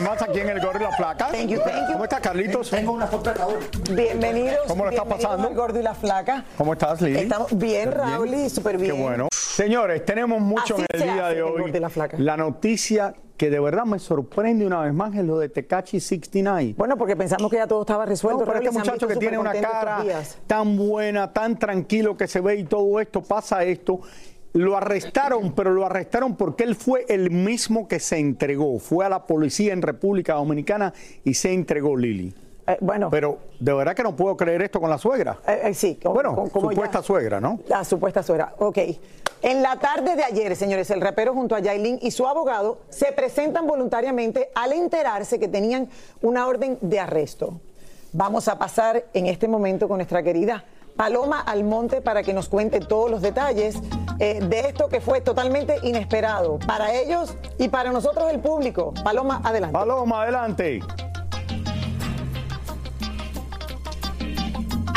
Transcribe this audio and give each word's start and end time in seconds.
vez 0.00 0.08
más 0.08 0.22
aquí 0.22 0.40
en 0.40 0.48
el 0.48 0.60
Gordo 0.60 0.80
y 0.80 0.82
la 0.82 0.92
Flaca. 0.92 1.28
Thank 1.28 1.48
you, 1.48 1.58
thank 1.60 1.88
you. 1.88 1.92
¿Cómo 1.92 2.04
estás 2.04 2.20
Carlitos? 2.20 2.70
Tengo 2.70 2.92
una 2.92 3.06
foto 3.06 3.32
Bienvenidos. 3.92 4.60
¿Cómo 4.66 4.84
lo 4.84 4.90
estás 4.90 5.06
pasando? 5.06 5.48
al 5.48 5.54
Gordo 5.54 5.78
y 5.78 5.82
la 5.82 5.94
Flaca. 5.94 6.44
¿Cómo 6.56 6.72
estás 6.72 7.00
Lili? 7.00 7.20
Estamos 7.20 7.56
bien, 7.56 7.92
Raúl, 7.92 8.34
y 8.34 8.48
súper 8.48 8.78
bien. 8.78 8.96
Qué 8.96 9.02
bueno. 9.02 9.28
Señores, 9.32 10.04
tenemos 10.04 10.40
mucho 10.40 10.74
Así 10.74 10.86
en 10.92 11.00
el 11.00 11.14
día 11.14 11.28
de 11.28 11.42
hoy. 11.42 11.60
Gordo 11.62 11.76
y 11.76 11.80
la 11.80 11.90
Flaca. 11.90 12.16
La 12.18 12.36
noticia 12.36 13.14
que 13.36 13.50
de 13.50 13.58
verdad 13.60 13.84
me 13.84 13.98
sorprende 13.98 14.66
una 14.66 14.80
vez 14.80 14.92
más 14.92 15.14
es 15.14 15.24
lo 15.24 15.38
de 15.38 15.48
Tecachi 15.48 16.00
69. 16.00 16.74
Bueno, 16.76 16.96
porque 16.96 17.16
pensamos 17.16 17.50
que 17.50 17.56
ya 17.56 17.66
todo 17.66 17.80
estaba 17.82 18.06
resuelto. 18.06 18.40
No, 18.40 18.46
pero 18.46 18.54
Raúl, 18.54 18.66
este 18.66 18.78
muchacho 18.78 19.08
que 19.08 19.16
tiene 19.16 19.38
una 19.38 19.52
cara 19.52 20.02
tan 20.46 20.76
buena, 20.76 21.32
tan 21.32 21.58
tranquilo 21.58 22.16
que 22.16 22.26
se 22.26 22.40
ve 22.40 22.56
y 22.56 22.64
todo 22.64 23.00
esto, 23.00 23.22
pasa 23.22 23.64
esto. 23.64 24.00
Lo 24.52 24.76
arrestaron, 24.76 25.52
pero 25.54 25.70
lo 25.70 25.86
arrestaron 25.86 26.34
porque 26.36 26.64
él 26.64 26.74
fue 26.74 27.06
el 27.08 27.30
mismo 27.30 27.86
que 27.86 28.00
se 28.00 28.18
entregó. 28.18 28.78
Fue 28.80 29.04
a 29.04 29.08
la 29.08 29.24
policía 29.26 29.72
en 29.72 29.80
República 29.82 30.34
Dominicana 30.34 30.92
y 31.24 31.34
se 31.34 31.52
entregó 31.52 31.96
Lili. 31.96 32.34
Eh, 32.66 32.76
bueno, 32.80 33.10
Pero 33.10 33.38
de 33.60 33.72
verdad 33.72 33.94
que 33.94 34.02
no 34.02 34.14
puedo 34.16 34.36
creer 34.36 34.62
esto 34.62 34.80
con 34.80 34.90
la 34.90 34.98
suegra. 34.98 35.38
eh, 35.46 35.60
eh, 35.66 35.74
sí. 35.74 35.98
como- 36.02 36.14
Bueno, 36.14 36.34
como 36.52 36.70
supuesta 36.70 36.98
ya- 37.00 37.02
suegra, 37.06 37.40
¿no? 37.40 37.60
La 37.68 37.84
supuesta 37.84 38.22
suegra. 38.22 38.54
Ok. 38.58 38.78
En 39.42 39.62
la 39.62 39.78
tarde 39.78 40.16
de 40.16 40.24
ayer, 40.24 40.54
señores, 40.56 40.90
el 40.90 41.00
rapero 41.00 41.32
junto 41.32 41.54
a 41.54 41.60
Yailin 41.60 41.98
y 42.02 42.10
su 42.10 42.26
abogado 42.26 42.80
se 42.90 43.12
presentan 43.12 43.66
voluntariamente 43.66 44.50
al 44.54 44.72
enterarse 44.72 45.38
que 45.38 45.48
tenían 45.48 45.88
una 46.22 46.46
orden 46.46 46.76
de 46.82 46.98
arresto. 47.00 47.58
Vamos 48.12 48.48
a 48.48 48.58
pasar 48.58 49.04
en 49.14 49.26
este 49.26 49.46
momento 49.48 49.86
con 49.88 49.98
nuestra 49.98 50.22
querida 50.22 50.64
Paloma 51.00 51.40
Almonte 51.40 52.02
para 52.02 52.22
que 52.22 52.34
nos 52.34 52.50
cuente 52.50 52.78
todos 52.78 53.10
los 53.10 53.22
detalles 53.22 53.76
eh, 54.18 54.38
de 54.42 54.60
esto 54.60 54.90
que 54.90 55.00
fue 55.00 55.22
totalmente 55.22 55.76
inesperado 55.82 56.58
para 56.66 56.92
ellos 56.92 57.36
y 57.56 57.70
para 57.70 57.90
nosotros 57.90 58.30
el 58.30 58.38
público. 58.38 58.92
Paloma, 59.02 59.40
adelante. 59.42 59.72
Paloma, 59.72 60.24
adelante. 60.24 60.80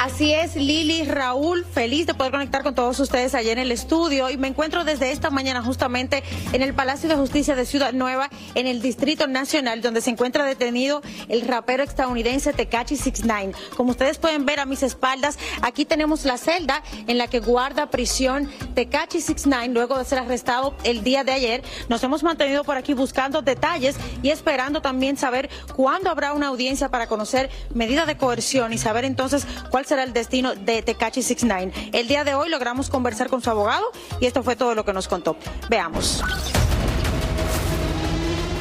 Así 0.03 0.33
es, 0.33 0.57
Lili, 0.57 1.05
Raúl, 1.05 1.63
feliz 1.63 2.05
de 2.05 2.13
poder 2.13 2.33
conectar 2.33 2.61
con 2.61 2.75
todos 2.75 2.99
ustedes 2.99 3.33
allá 3.35 3.53
en 3.53 3.57
el 3.57 3.71
estudio 3.71 4.29
y 4.29 4.35
me 4.35 4.49
encuentro 4.49 4.83
desde 4.83 5.13
esta 5.13 5.29
mañana 5.29 5.63
justamente 5.63 6.23
en 6.51 6.61
el 6.61 6.73
Palacio 6.73 7.07
de 7.07 7.15
Justicia 7.15 7.55
de 7.55 7.65
Ciudad 7.65 7.93
Nueva, 7.93 8.29
en 8.53 8.67
el 8.67 8.81
Distrito 8.81 9.27
Nacional, 9.27 9.81
donde 9.81 10.01
se 10.01 10.09
encuentra 10.09 10.43
detenido 10.43 11.01
el 11.29 11.47
rapero 11.47 11.83
estadounidense 11.83 12.51
Tekachi 12.51 12.97
69. 12.97 13.53
Como 13.77 13.91
ustedes 13.91 14.17
pueden 14.17 14.45
ver 14.45 14.59
a 14.59 14.65
mis 14.65 14.83
espaldas, 14.83 15.39
aquí 15.61 15.85
tenemos 15.85 16.25
la 16.25 16.37
celda 16.37 16.83
en 17.07 17.17
la 17.17 17.27
que 17.27 17.39
guarda 17.39 17.89
prisión 17.89 18.51
Tekachi 18.75 19.21
69 19.21 19.73
luego 19.73 19.97
de 19.97 20.03
ser 20.03 20.19
arrestado 20.19 20.75
el 20.83 21.05
día 21.05 21.23
de 21.23 21.31
ayer. 21.31 21.63
Nos 21.87 22.03
hemos 22.03 22.23
mantenido 22.23 22.65
por 22.65 22.75
aquí 22.75 22.93
buscando 22.93 23.41
detalles 23.41 23.95
y 24.21 24.31
esperando 24.31 24.81
también 24.81 25.15
saber 25.15 25.49
cuándo 25.77 26.09
habrá 26.09 26.33
una 26.33 26.47
audiencia 26.47 26.89
para 26.89 27.07
conocer 27.07 27.49
medida 27.73 28.05
de 28.05 28.17
coerción 28.17 28.73
y 28.73 28.77
saber 28.77 29.05
entonces 29.05 29.47
cuál 29.71 29.85
será 29.85 29.92
el 29.99 30.13
destino 30.13 30.55
de 30.55 30.81
Tecachi 30.81 31.21
69. 31.21 31.91
El 31.93 32.07
día 32.07 32.23
de 32.23 32.33
hoy 32.33 32.49
logramos 32.49 32.89
conversar 32.89 33.29
con 33.29 33.41
su 33.41 33.49
abogado 33.49 33.85
y 34.19 34.25
esto 34.25 34.43
fue 34.43 34.55
todo 34.55 34.75
lo 34.75 34.85
que 34.85 34.93
nos 34.93 35.07
contó. 35.07 35.35
Veamos. 35.69 36.23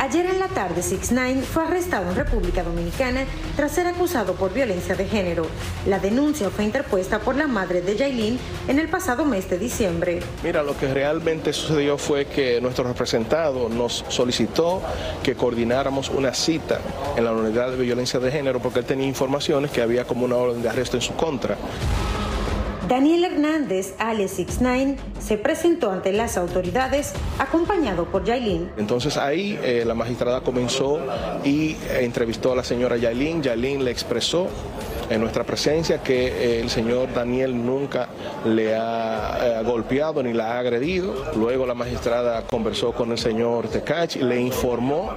Ayer 0.02 0.26
en 0.26 0.40
la 0.40 0.48
tarde, 0.48 0.82
69 0.82 1.42
fue 1.42 1.62
arrestado 1.62 2.10
en 2.10 2.16
República 2.16 2.64
Dominicana 2.64 3.24
tras 3.54 3.70
ser 3.70 3.86
acusado 3.86 4.34
por 4.34 4.52
violencia 4.52 4.96
de 4.96 5.06
género. 5.06 5.46
La 5.86 6.00
denuncia 6.00 6.50
fue 6.50 6.64
interpuesta 6.64 7.20
por 7.20 7.36
la 7.36 7.46
madre 7.46 7.82
de 7.82 7.96
Yailin 7.96 8.36
en 8.66 8.80
el 8.80 8.88
pasado 8.88 9.24
mes 9.24 9.48
de 9.48 9.60
diciembre. 9.60 10.18
Mira, 10.42 10.64
lo 10.64 10.76
que 10.76 10.92
realmente 10.92 11.52
sucedió 11.52 11.98
fue 11.98 12.24
que 12.24 12.60
nuestro 12.60 12.82
representado 12.82 13.68
nos 13.68 14.04
solicitó 14.08 14.82
que 15.22 15.36
coordináramos 15.36 16.08
una 16.08 16.34
cita 16.34 16.80
en 17.16 17.24
la 17.24 17.30
unidad 17.30 17.70
de 17.70 17.76
violencia 17.76 18.18
de 18.18 18.32
género 18.32 18.58
porque 18.58 18.80
él 18.80 18.84
tenía 18.84 19.06
informaciones 19.06 19.70
que 19.70 19.82
había 19.82 20.04
como 20.04 20.24
una 20.24 20.34
orden 20.34 20.62
de 20.62 20.68
arresto 20.68 20.96
en 20.96 21.02
su 21.02 21.14
contra. 21.14 21.56
Daniel 22.88 23.24
Hernández, 23.24 23.94
alias 23.98 24.32
69, 24.32 24.96
se 25.20 25.38
presentó 25.38 25.90
ante 25.90 26.12
las 26.12 26.36
autoridades 26.36 27.12
acompañado 27.38 28.06
por 28.06 28.24
Yailin. 28.24 28.70
Entonces 28.76 29.16
ahí 29.16 29.58
eh, 29.62 29.84
la 29.86 29.94
magistrada 29.94 30.40
comenzó 30.40 30.98
y 31.44 31.72
eh, 31.72 32.00
entrevistó 32.00 32.52
a 32.52 32.56
la 32.56 32.64
señora 32.64 32.96
Yailin. 32.96 33.42
Yailin 33.42 33.84
le 33.84 33.92
expresó 33.92 34.48
en 35.12 35.20
nuestra 35.20 35.44
presencia 35.44 36.02
que 36.02 36.26
eh, 36.26 36.60
el 36.60 36.70
señor 36.70 37.12
Daniel 37.12 37.54
nunca 37.64 38.08
le 38.46 38.74
ha 38.74 39.38
eh, 39.60 39.62
golpeado 39.64 40.22
ni 40.22 40.32
la 40.32 40.54
ha 40.54 40.58
agredido. 40.60 41.14
Luego 41.36 41.66
la 41.66 41.74
magistrada 41.74 42.42
conversó 42.46 42.92
con 42.92 43.12
el 43.12 43.18
señor 43.18 43.68
Tecachi, 43.68 44.20
le 44.20 44.40
informó 44.40 45.10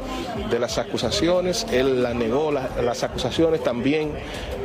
de 0.49 0.59
las 0.59 0.77
acusaciones, 0.77 1.65
él 1.71 2.03
la 2.03 2.13
negó 2.13 2.51
la- 2.51 2.69
las 2.83 3.03
acusaciones 3.03 3.63
también. 3.63 4.11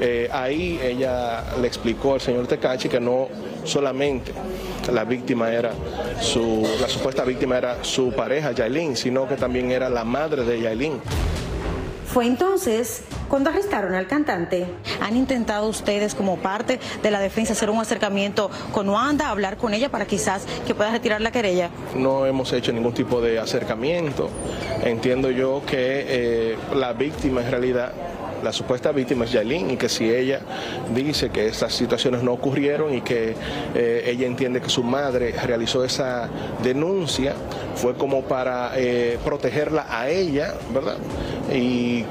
eh, 0.02 0.28
ahí 0.32 0.80
ella 0.82 1.44
le 1.60 1.66
explicó 1.68 2.14
al 2.14 2.20
señor 2.22 2.46
Tecachi 2.46 2.88
que 2.88 2.98
no 3.00 3.28
solamente 3.64 4.32
la 4.92 5.04
víctima 5.04 5.52
era 5.52 5.72
su, 6.20 6.66
la 6.80 6.88
supuesta 6.88 7.22
víctima 7.24 7.58
era 7.58 7.84
su 7.84 8.10
pareja 8.12 8.52
Yailin, 8.52 8.96
sino 8.96 9.28
que 9.28 9.36
también 9.36 9.70
era 9.70 9.90
la 9.90 10.04
madre 10.04 10.42
de 10.44 10.60
Yailin. 10.60 11.00
Fue 12.06 12.26
entonces 12.26 13.02
cuando 13.30 13.48
arrestaron 13.48 13.94
al 13.94 14.08
cantante. 14.08 14.66
¿Han 15.00 15.16
intentado 15.16 15.68
ustedes 15.68 16.14
como 16.14 16.36
parte 16.38 16.80
de 17.02 17.10
la 17.10 17.20
defensa 17.20 17.52
hacer 17.52 17.70
un 17.70 17.80
acercamiento 17.80 18.50
con 18.72 18.88
Wanda, 18.88 19.30
hablar 19.30 19.56
con 19.56 19.72
ella 19.72 19.88
para 19.88 20.04
quizás 20.04 20.44
que 20.66 20.74
pueda 20.74 20.90
retirar 20.90 21.20
la 21.20 21.30
querella? 21.30 21.70
No 21.94 22.26
hemos 22.26 22.52
hecho 22.52 22.72
ningún 22.72 22.92
tipo 22.92 23.22
de 23.22 23.38
acercamiento. 23.38 24.28
Entiendo 24.82 25.30
yo 25.30 25.62
que 25.64 26.04
eh, 26.08 26.56
la 26.74 26.92
víctima 26.92 27.40
en 27.40 27.50
realidad 27.50 27.92
la 28.42 28.52
supuesta 28.52 28.90
víctima 28.90 29.26
es 29.26 29.32
Yailin 29.32 29.70
y 29.70 29.76
que 29.76 29.88
si 29.88 30.10
ella 30.10 30.40
dice 30.94 31.28
que 31.28 31.46
estas 31.46 31.74
situaciones 31.74 32.22
no 32.22 32.32
ocurrieron 32.32 32.94
y 32.94 33.02
que 33.02 33.34
eh, 33.74 34.02
ella 34.06 34.26
entiende 34.26 34.60
que 34.62 34.70
su 34.70 34.82
madre 34.82 35.34
realizó 35.44 35.84
esa 35.84 36.28
denuncia, 36.62 37.34
fue 37.74 37.94
como 37.94 38.22
para 38.22 38.72
eh, 38.76 39.18
protegerla 39.24 39.86
a 39.88 40.08
ella, 40.08 40.54
¿verdad? 40.72 40.96
Y 41.54 42.04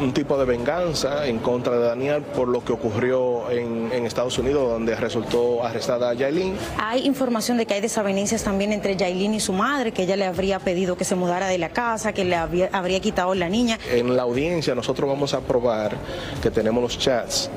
un 0.00 0.12
tipo 0.12 0.36
de 0.38 0.44
venganza 0.44 1.26
en 1.26 1.38
contra 1.38 1.76
de 1.78 1.86
Daniel 1.86 2.22
por 2.22 2.48
lo 2.48 2.64
que 2.64 2.72
ocurrió 2.72 3.50
en, 3.50 3.92
Estados 4.06 4.36
Unidos, 4.38 4.68
donde 4.68 4.94
resultó 4.96 5.64
arrestada 5.64 6.12
Yailin. 6.12 6.56
Hay 6.76 7.06
información 7.06 7.56
de 7.56 7.66
que 7.66 7.74
hay 7.74 7.80
desavenencias 7.80 8.42
también 8.42 8.72
entre 8.72 8.96
Yailin 8.96 9.32
y 9.34 9.40
su 9.40 9.52
madre, 9.52 9.92
que 9.92 10.02
ella 10.02 10.16
le 10.16 10.26
habría 10.26 10.58
pedido 10.58 10.96
que 10.96 11.04
se 11.04 11.14
mudara 11.14 11.46
de 11.46 11.56
la 11.56 11.70
casa, 11.70 12.12
que 12.12 12.24
le 12.24 12.36
habría 12.36 13.00
quitado 13.00 13.34
la 13.34 13.48
niña. 13.48 13.78
En 13.90 14.16
la 14.16 14.22
audiencia 14.22 14.74
nosotros 14.74 15.08
vamos 15.08 15.34
a 15.34 15.40
probar 15.40 15.96
que 16.42 16.50
tenemos 16.50 16.82
los 16.82 16.98
chats 16.98 17.48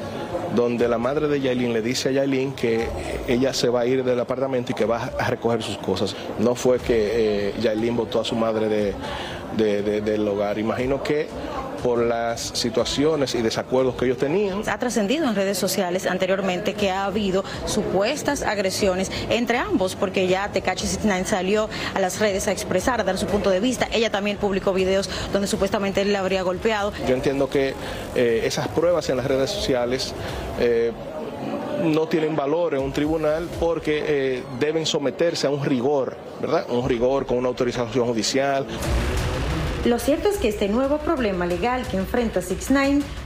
donde 0.56 0.88
la 0.88 0.98
madre 0.98 1.28
de 1.28 1.42
Yailin 1.42 1.74
le 1.74 1.82
dice 1.82 2.10
a 2.10 2.12
Yailin 2.14 2.54
que 2.54 2.88
ella 3.28 3.54
se 3.54 3.70
va 3.70 3.82
a 3.82 3.86
ir 3.86 4.04
del 4.04 4.20
apartamento 4.20 4.72
y 4.72 4.76
que 4.76 4.86
va 4.86 5.12
a 5.20 5.30
recoger 5.30 5.62
sus 5.62 5.78
cosas. 5.78 6.16
No 6.40 6.56
fue 6.56 6.80
que 6.80 7.50
eh, 7.50 7.54
Yailin 7.62 7.98
votó 7.98 8.22
a 8.22 8.24
su 8.24 8.36
madre 8.36 8.70
de, 8.70 10.02
del 10.02 10.28
hogar. 10.28 10.58
Imagino 10.58 11.04
que 11.04 11.28
por 11.86 12.00
las 12.00 12.42
situaciones 12.42 13.36
y 13.36 13.44
desacuerdos 13.44 13.94
que 13.94 14.06
ellos 14.06 14.18
tenían. 14.18 14.68
Ha 14.68 14.80
trascendido 14.80 15.30
en 15.30 15.36
redes 15.36 15.60
sociales 15.60 16.08
anteriormente 16.08 16.74
que 16.74 16.90
ha 16.90 17.06
habido 17.06 17.44
supuestas 17.68 18.42
agresiones 18.42 19.12
entre 19.30 19.60
ambos, 19.60 19.96
porque 19.96 20.28
ya 20.28 20.52
Tecachi 20.52 20.88
69 20.88 21.28
salió 21.28 21.70
a 21.94 22.00
las 22.00 22.20
redes 22.20 22.48
a 22.48 22.52
expresar, 22.52 23.02
a 23.02 23.04
dar 23.04 23.20
su 23.20 23.28
punto 23.28 23.52
de 23.52 23.60
vista. 23.60 23.88
Ella 23.92 24.10
también 24.10 24.38
publicó 24.38 24.74
videos 24.74 25.12
donde 25.32 25.48
supuestamente 25.48 26.02
él 26.02 26.12
le 26.12 26.18
habría 26.18 26.42
golpeado. 26.42 26.92
Yo 27.08 27.14
entiendo 27.14 27.52
que 27.52 27.76
eh, 28.16 28.42
esas 28.46 28.68
pruebas 28.70 29.08
en 29.10 29.18
las 29.18 29.28
redes 29.28 29.52
sociales... 29.52 30.16
Eh, 30.60 30.92
no 31.84 32.08
tienen 32.08 32.36
valor 32.36 32.74
en 32.74 32.82
un 32.82 32.94
tribunal 32.94 33.48
porque 33.60 34.04
eh, 34.08 34.44
deben 34.60 34.86
someterse 34.86 35.46
a 35.46 35.50
un 35.50 35.64
rigor, 35.64 36.16
¿verdad? 36.42 36.66
Un 36.70 36.88
rigor 36.88 37.26
con 37.26 37.38
una 37.38 37.50
autorización 37.50 38.08
judicial. 38.08 38.66
Lo 39.86 40.00
cierto 40.00 40.30
es 40.30 40.38
que 40.40 40.48
este 40.48 40.68
nuevo 40.68 40.98
problema 40.98 41.46
legal 41.46 41.88
que 41.88 41.98
enfrenta 41.98 42.42
6 42.42 42.70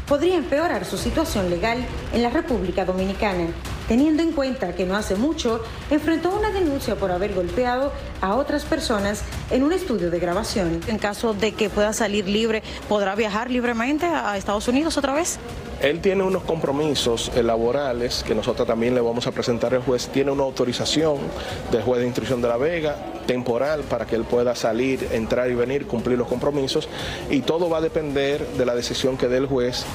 podría 0.06 0.36
empeorar 0.36 0.84
su 0.84 0.98
situación 0.98 1.50
legal 1.50 1.78
en 2.12 2.22
la 2.22 2.30
República 2.30 2.84
Dominicana, 2.84 3.48
teniendo 3.88 4.24
en 4.24 4.34
cuenta 4.34 4.76
que 4.76 4.86
no 4.86 4.98
hace 4.98 5.16
mucho 5.16 5.64
enfrentó 5.90 6.32
una 6.32 6.52
denuncia 6.52 6.98
por 6.98 7.14
haber 7.14 7.34
golpeado 7.34 7.94
a 8.20 8.36
otras 8.36 8.66
personas 8.66 9.24
en 9.52 9.64
un 9.64 9.72
estudio 9.72 10.12
de 10.12 10.20
grabación. 10.20 10.82
En 10.88 10.98
caso 10.98 11.34
de 11.34 11.54
que 11.54 11.70
pueda 11.70 11.94
salir 11.94 12.28
libre, 12.28 12.62
¿podrá 12.90 13.16
viajar 13.16 13.50
libremente 13.50 14.06
a 14.06 14.36
Estados 14.36 14.68
Unidos 14.68 14.98
otra 14.98 15.14
vez? 15.14 15.40
Él 15.82 16.02
tiene 16.02 16.24
unos 16.24 16.44
compromisos 16.44 17.32
laborales 17.42 18.24
que 18.28 18.36
nosotros 18.36 18.68
también 18.68 18.96
le 18.96 19.02
vamos 19.02 19.28
a 19.28 19.32
presentar 19.32 19.74
al 19.74 19.82
juez. 19.82 20.10
Tiene 20.10 20.30
una 20.30 20.44
autorización 20.44 21.20
del 21.72 21.84
juez 21.84 22.02
de 22.02 22.08
instrucción 22.08 22.42
de 22.42 22.50
La 22.50 22.58
Vega 22.58 22.98
temporal 23.26 23.84
para 23.84 24.06
que 24.06 24.16
él 24.16 24.26
pueda 24.26 24.56
salir, 24.56 25.08
entrar 25.12 25.50
y 25.50 25.56
venir, 25.56 25.88
cumplir 25.88 26.18
los 26.18 26.28
compromisos 26.28 26.90
y 27.30 27.42
todo 27.42 27.70
va 27.70 27.78
a 27.78 27.82
depender 27.82 28.46
de 28.58 28.66
la 28.66 28.76
decisión 28.76 29.18
que 29.18 29.30
dé 29.30 29.38
el 29.38 29.46
juez. 29.46 29.86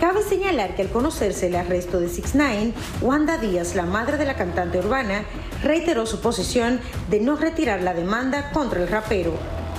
Cabe 0.00 0.22
señalar 0.22 0.74
que 0.74 0.82
al 0.82 0.88
conocerse 0.88 1.48
el 1.48 1.56
arresto 1.56 2.00
de 2.00 2.08
6 2.08 2.34
9 2.34 2.72
Wanda 3.02 3.36
Díaz, 3.36 3.74
la 3.74 3.84
madre 3.84 4.16
de 4.16 4.24
la 4.24 4.36
cantante 4.36 4.78
urbana, 4.78 5.24
reiteró 5.62 6.06
su 6.06 6.20
posición 6.20 6.80
de 7.10 7.20
no 7.20 7.36
retirar 7.36 7.82
la 7.82 7.94
demanda 7.94 8.50
contra 8.52 8.80
el 8.80 8.88
rapero. 8.88 9.32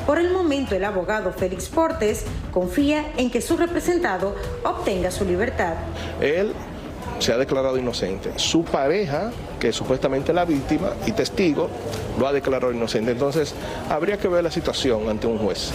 Por 0.06 0.20
el 0.20 0.32
momento, 0.32 0.76
el 0.76 0.84
abogado 0.84 1.34
Félix 1.34 1.68
Portes 1.68 2.26
confía 2.52 3.06
en 3.18 3.32
que 3.32 3.42
su 3.42 3.58
representado 3.58 4.36
obtenga 4.64 5.10
su 5.10 5.26
libertad. 5.26 5.74
Él 6.22 6.54
se 7.18 7.34
ha 7.34 7.38
declarado 7.38 7.78
inocente. 7.78 8.32
Su 8.38 8.64
pareja, 8.64 9.32
que 9.60 9.70
es 9.70 9.76
supuestamente 9.76 10.32
la 10.32 10.46
víctima 10.46 10.92
y 11.08 11.12
testigo, 11.12 11.70
lo 12.20 12.28
ha 12.28 12.34
declarado 12.34 12.72
inocente. 12.72 13.12
Entonces, 13.12 13.56
habría 13.90 14.18
que 14.18 14.28
ver 14.28 14.44
la 14.44 14.52
situación 14.52 15.10
ante 15.10 15.26
un 15.26 15.40
juez. 15.40 15.72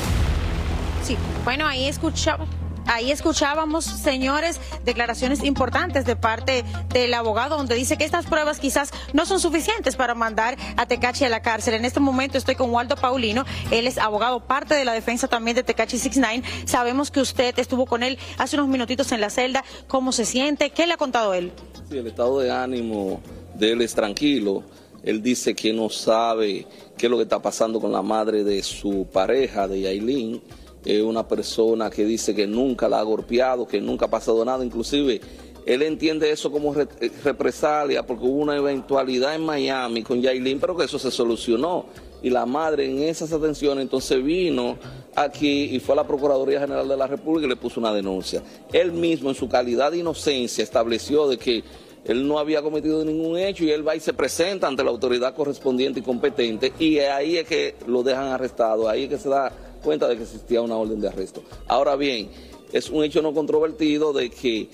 Sí, 1.03 1.17
bueno, 1.45 1.67
ahí 1.67 1.89
escuchamos 1.89 2.49
Ahí 2.93 3.13
escuchábamos, 3.13 3.85
señores, 3.85 4.59
declaraciones 4.85 5.45
importantes 5.45 6.05
de 6.07 6.17
parte 6.17 6.65
del 6.93 7.15
abogado 7.15 7.57
donde 7.57 7.77
dice 7.77 7.97
que 7.97 8.05
estas 8.05 8.27
pruebas 8.27 8.59
quizás 8.59 8.91
no 9.13 9.27
son 9.27 9.39
suficientes 9.39 9.95
para 9.95 10.17
mandar 10.17 10.57
a 10.77 10.87
Tecachi 10.87 11.25
a 11.25 11.29
la 11.29 11.41
cárcel. 11.41 11.75
En 11.75 11.85
este 11.85 12.01
momento 12.01 12.37
estoy 12.37 12.57
con 12.57 12.71
Waldo 12.71 12.97
Paulino, 12.97 13.45
él 13.71 13.87
es 13.87 13.97
abogado, 13.97 14.41
parte 14.41 14.75
de 14.75 14.85
la 14.85 14.93
defensa 14.93 15.29
también 15.29 15.55
de 15.55 15.63
Tecachi 15.63 15.99
69. 15.99 16.43
Sabemos 16.65 17.13
que 17.13 17.21
usted 17.21 17.57
estuvo 17.61 17.87
con 17.87 18.03
él 18.03 18.19
hace 18.39 18.57
unos 18.57 18.67
minutitos 18.67 19.13
en 19.13 19.21
la 19.21 19.31
celda. 19.31 19.63
¿Cómo 19.87 20.11
se 20.11 20.25
siente? 20.25 20.71
¿Qué 20.71 20.89
le 20.89 20.95
ha 20.95 20.97
contado 20.97 21.33
él? 21.33 21.53
Sí, 21.89 21.97
el 21.97 22.09
estado 22.09 22.41
de 22.41 22.51
ánimo 22.51 23.21
de 23.55 23.71
él 23.71 23.83
es 23.83 23.95
tranquilo. 23.95 24.65
Él 25.05 25.23
dice 25.23 25.55
que 25.55 25.73
no 25.73 25.91
sabe 25.91 26.67
qué 26.99 27.07
es 27.07 27.11
lo 27.11 27.19
que 27.19 27.23
está 27.23 27.41
pasando 27.41 27.81
con 27.81 27.93
la 27.93 28.03
madre 28.03 28.43
de 28.43 28.65
su 28.65 29.07
pareja, 29.13 29.69
de 29.69 29.83
Yailin 29.83 30.43
es 30.85 31.03
una 31.03 31.27
persona 31.27 31.91
que 31.91 32.05
dice 32.05 32.35
que 32.35 32.47
nunca 32.47 32.89
la 32.89 33.01
ha 33.01 33.03
golpeado, 33.03 33.67
que 33.67 33.81
nunca 33.81 34.07
ha 34.07 34.11
pasado 34.11 34.45
nada, 34.45 34.65
inclusive 34.65 35.21
él 35.67 35.83
entiende 35.83 36.31
eso 36.31 36.51
como 36.51 36.75
eh, 36.75 36.87
represalia 37.23 38.05
porque 38.05 38.25
hubo 38.25 38.41
una 38.41 38.57
eventualidad 38.57 39.35
en 39.35 39.45
Miami 39.45 40.03
con 40.03 40.21
Yailin, 40.21 40.59
pero 40.59 40.77
que 40.77 40.85
eso 40.85 40.99
se 40.99 41.11
solucionó. 41.11 41.87
Y 42.23 42.29
la 42.29 42.45
madre 42.45 42.85
en 42.85 43.03
esas 43.03 43.33
atenciones 43.33 43.83
entonces 43.83 44.23
vino 44.23 44.77
aquí 45.15 45.75
y 45.75 45.81
fue 45.81 45.95
a 45.95 45.97
la 45.97 46.07
Procuraduría 46.07 46.61
General 46.61 46.87
de 46.87 46.97
la 46.97 47.07
República 47.07 47.47
y 47.47 47.49
le 47.49 47.57
puso 47.57 47.81
una 47.81 47.95
denuncia. 47.95 48.43
Él 48.73 48.93
mismo 48.93 49.31
en 49.31 49.35
su 49.35 49.49
calidad 49.49 49.91
de 49.91 49.99
inocencia 49.99 50.63
estableció 50.63 51.29
de 51.29 51.39
que 51.39 51.65
él 52.05 52.27
no 52.27 52.39
había 52.39 52.63
cometido 52.63 53.05
ningún 53.05 53.39
hecho 53.39 53.65
y 53.65 53.71
él 53.71 53.87
va 53.87 53.97
y 53.97 54.01
se 54.01 54.13
presenta 54.13 54.67
ante 54.67 54.83
la 54.83 54.91
autoridad 54.91 55.35
correspondiente 55.35 56.01
y 56.01 56.03
competente 56.03 56.73
y 56.79 56.99
ahí 56.99 57.37
es 57.37 57.47
que 57.47 57.77
lo 57.87 58.03
dejan 58.03 58.29
arrestado, 58.29 58.89
ahí 58.89 59.05
es 59.05 59.11
que 59.11 59.19
se 59.19 59.29
da 59.29 59.53
cuenta 59.81 60.09
de 60.09 60.17
que 60.17 60.23
existía 60.23 60.63
una 60.63 60.77
orden 60.77 61.01
de 61.01 61.09
arresto. 61.09 61.43
Ahora 61.67 61.97
bien, 61.97 62.31
es 62.73 62.91
un 62.91 63.05
hecho 63.05 63.23
no 63.23 63.35
controvertido 63.35 64.13
de 64.13 64.31
que 64.31 64.69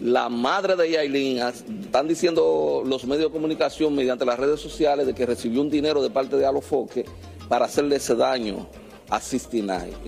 la 0.00 0.28
madre 0.28 0.76
de 0.76 0.90
Yailin, 0.90 1.38
están 1.38 2.06
diciendo 2.06 2.82
los 2.84 3.04
medios 3.06 3.26
de 3.26 3.32
comunicación 3.32 3.94
mediante 3.94 4.26
las 4.26 4.38
redes 4.38 4.60
sociales 4.60 5.06
de 5.06 5.14
que 5.14 5.24
recibió 5.24 5.62
un 5.62 5.70
dinero 5.70 6.02
de 6.02 6.10
parte 6.10 6.36
de 6.36 6.44
Alofoque 6.44 7.04
para 7.48 7.64
hacerle 7.64 7.96
ese 7.96 8.14
daño 8.14 8.66
a 9.10 9.20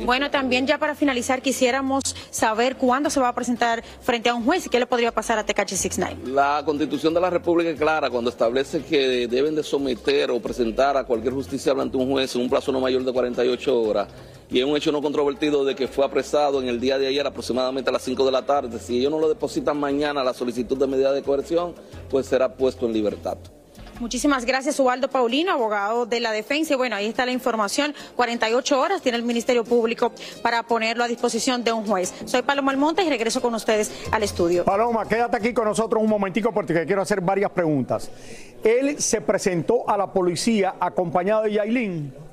Bueno, 0.04 0.30
también 0.30 0.66
ya 0.66 0.78
para 0.78 0.94
finalizar 0.94 1.40
quisiéramos 1.40 2.02
saber 2.30 2.76
cuándo 2.76 3.10
se 3.10 3.20
va 3.20 3.28
a 3.28 3.34
presentar 3.34 3.84
frente 4.00 4.28
a 4.28 4.34
un 4.34 4.44
juez 4.44 4.66
y 4.66 4.68
qué 4.68 4.78
le 4.78 4.86
podría 4.86 5.12
pasar 5.12 5.38
a 5.38 5.44
Tecachi 5.44 5.76
69. 5.76 6.32
La 6.32 6.62
Constitución 6.64 7.14
de 7.14 7.20
la 7.20 7.30
República 7.30 7.70
es 7.70 7.78
clara 7.78 8.10
cuando 8.10 8.30
establece 8.30 8.82
que 8.82 9.28
deben 9.28 9.54
de 9.54 9.62
someter 9.62 10.30
o 10.30 10.40
presentar 10.40 10.96
a 10.96 11.04
cualquier 11.04 11.32
justicia 11.34 11.72
ante 11.72 11.96
un 11.96 12.10
juez 12.10 12.34
en 12.34 12.42
un 12.42 12.50
plazo 12.50 12.72
no 12.72 12.80
mayor 12.80 13.04
de 13.04 13.12
48 13.12 13.80
horas 13.82 14.08
y 14.50 14.58
es 14.58 14.64
un 14.64 14.76
hecho 14.76 14.90
no 14.92 15.02
controvertido 15.02 15.64
de 15.64 15.74
que 15.74 15.88
fue 15.88 16.04
apresado 16.04 16.60
en 16.60 16.68
el 16.68 16.80
día 16.80 16.98
de 16.98 17.06
ayer 17.06 17.26
aproximadamente 17.26 17.90
a 17.90 17.92
las 17.92 18.02
5 18.02 18.24
de 18.24 18.32
la 18.32 18.46
tarde. 18.46 18.78
Si 18.78 18.98
ellos 18.98 19.10
no 19.10 19.18
lo 19.18 19.28
depositan 19.28 19.78
mañana 19.78 20.24
la 20.24 20.32
solicitud 20.32 20.76
de 20.76 20.86
medida 20.86 21.12
de 21.12 21.22
coerción, 21.22 21.74
pues 22.08 22.26
será 22.26 22.54
puesto 22.54 22.86
en 22.86 22.94
libertad. 22.94 23.36
Muchísimas 24.00 24.44
gracias, 24.44 24.78
Ubaldo 24.78 25.08
Paulino, 25.08 25.52
abogado 25.52 26.06
de 26.06 26.20
la 26.20 26.30
defensa. 26.30 26.74
Y 26.74 26.76
bueno, 26.76 26.94
ahí 26.94 27.06
está 27.06 27.26
la 27.26 27.32
información. 27.32 27.94
48 28.16 28.80
horas 28.80 29.02
tiene 29.02 29.18
el 29.18 29.24
Ministerio 29.24 29.64
Público 29.64 30.12
para 30.42 30.62
ponerlo 30.62 31.04
a 31.04 31.08
disposición 31.08 31.64
de 31.64 31.72
un 31.72 31.86
juez. 31.86 32.14
Soy 32.24 32.42
Paloma 32.42 32.70
Almonte 32.70 33.02
y 33.02 33.08
regreso 33.08 33.42
con 33.42 33.54
ustedes 33.54 33.90
al 34.12 34.22
estudio. 34.22 34.64
Paloma, 34.64 35.06
quédate 35.06 35.36
aquí 35.36 35.52
con 35.52 35.64
nosotros 35.64 36.02
un 36.02 36.08
momentico 36.08 36.52
porque 36.52 36.86
quiero 36.86 37.02
hacer 37.02 37.20
varias 37.20 37.50
preguntas. 37.50 38.10
Él 38.62 39.00
se 39.00 39.20
presentó 39.20 39.88
a 39.88 39.96
la 39.96 40.12
policía 40.12 40.74
acompañado 40.80 41.42
de 41.42 41.52
Yailin. 41.52 42.27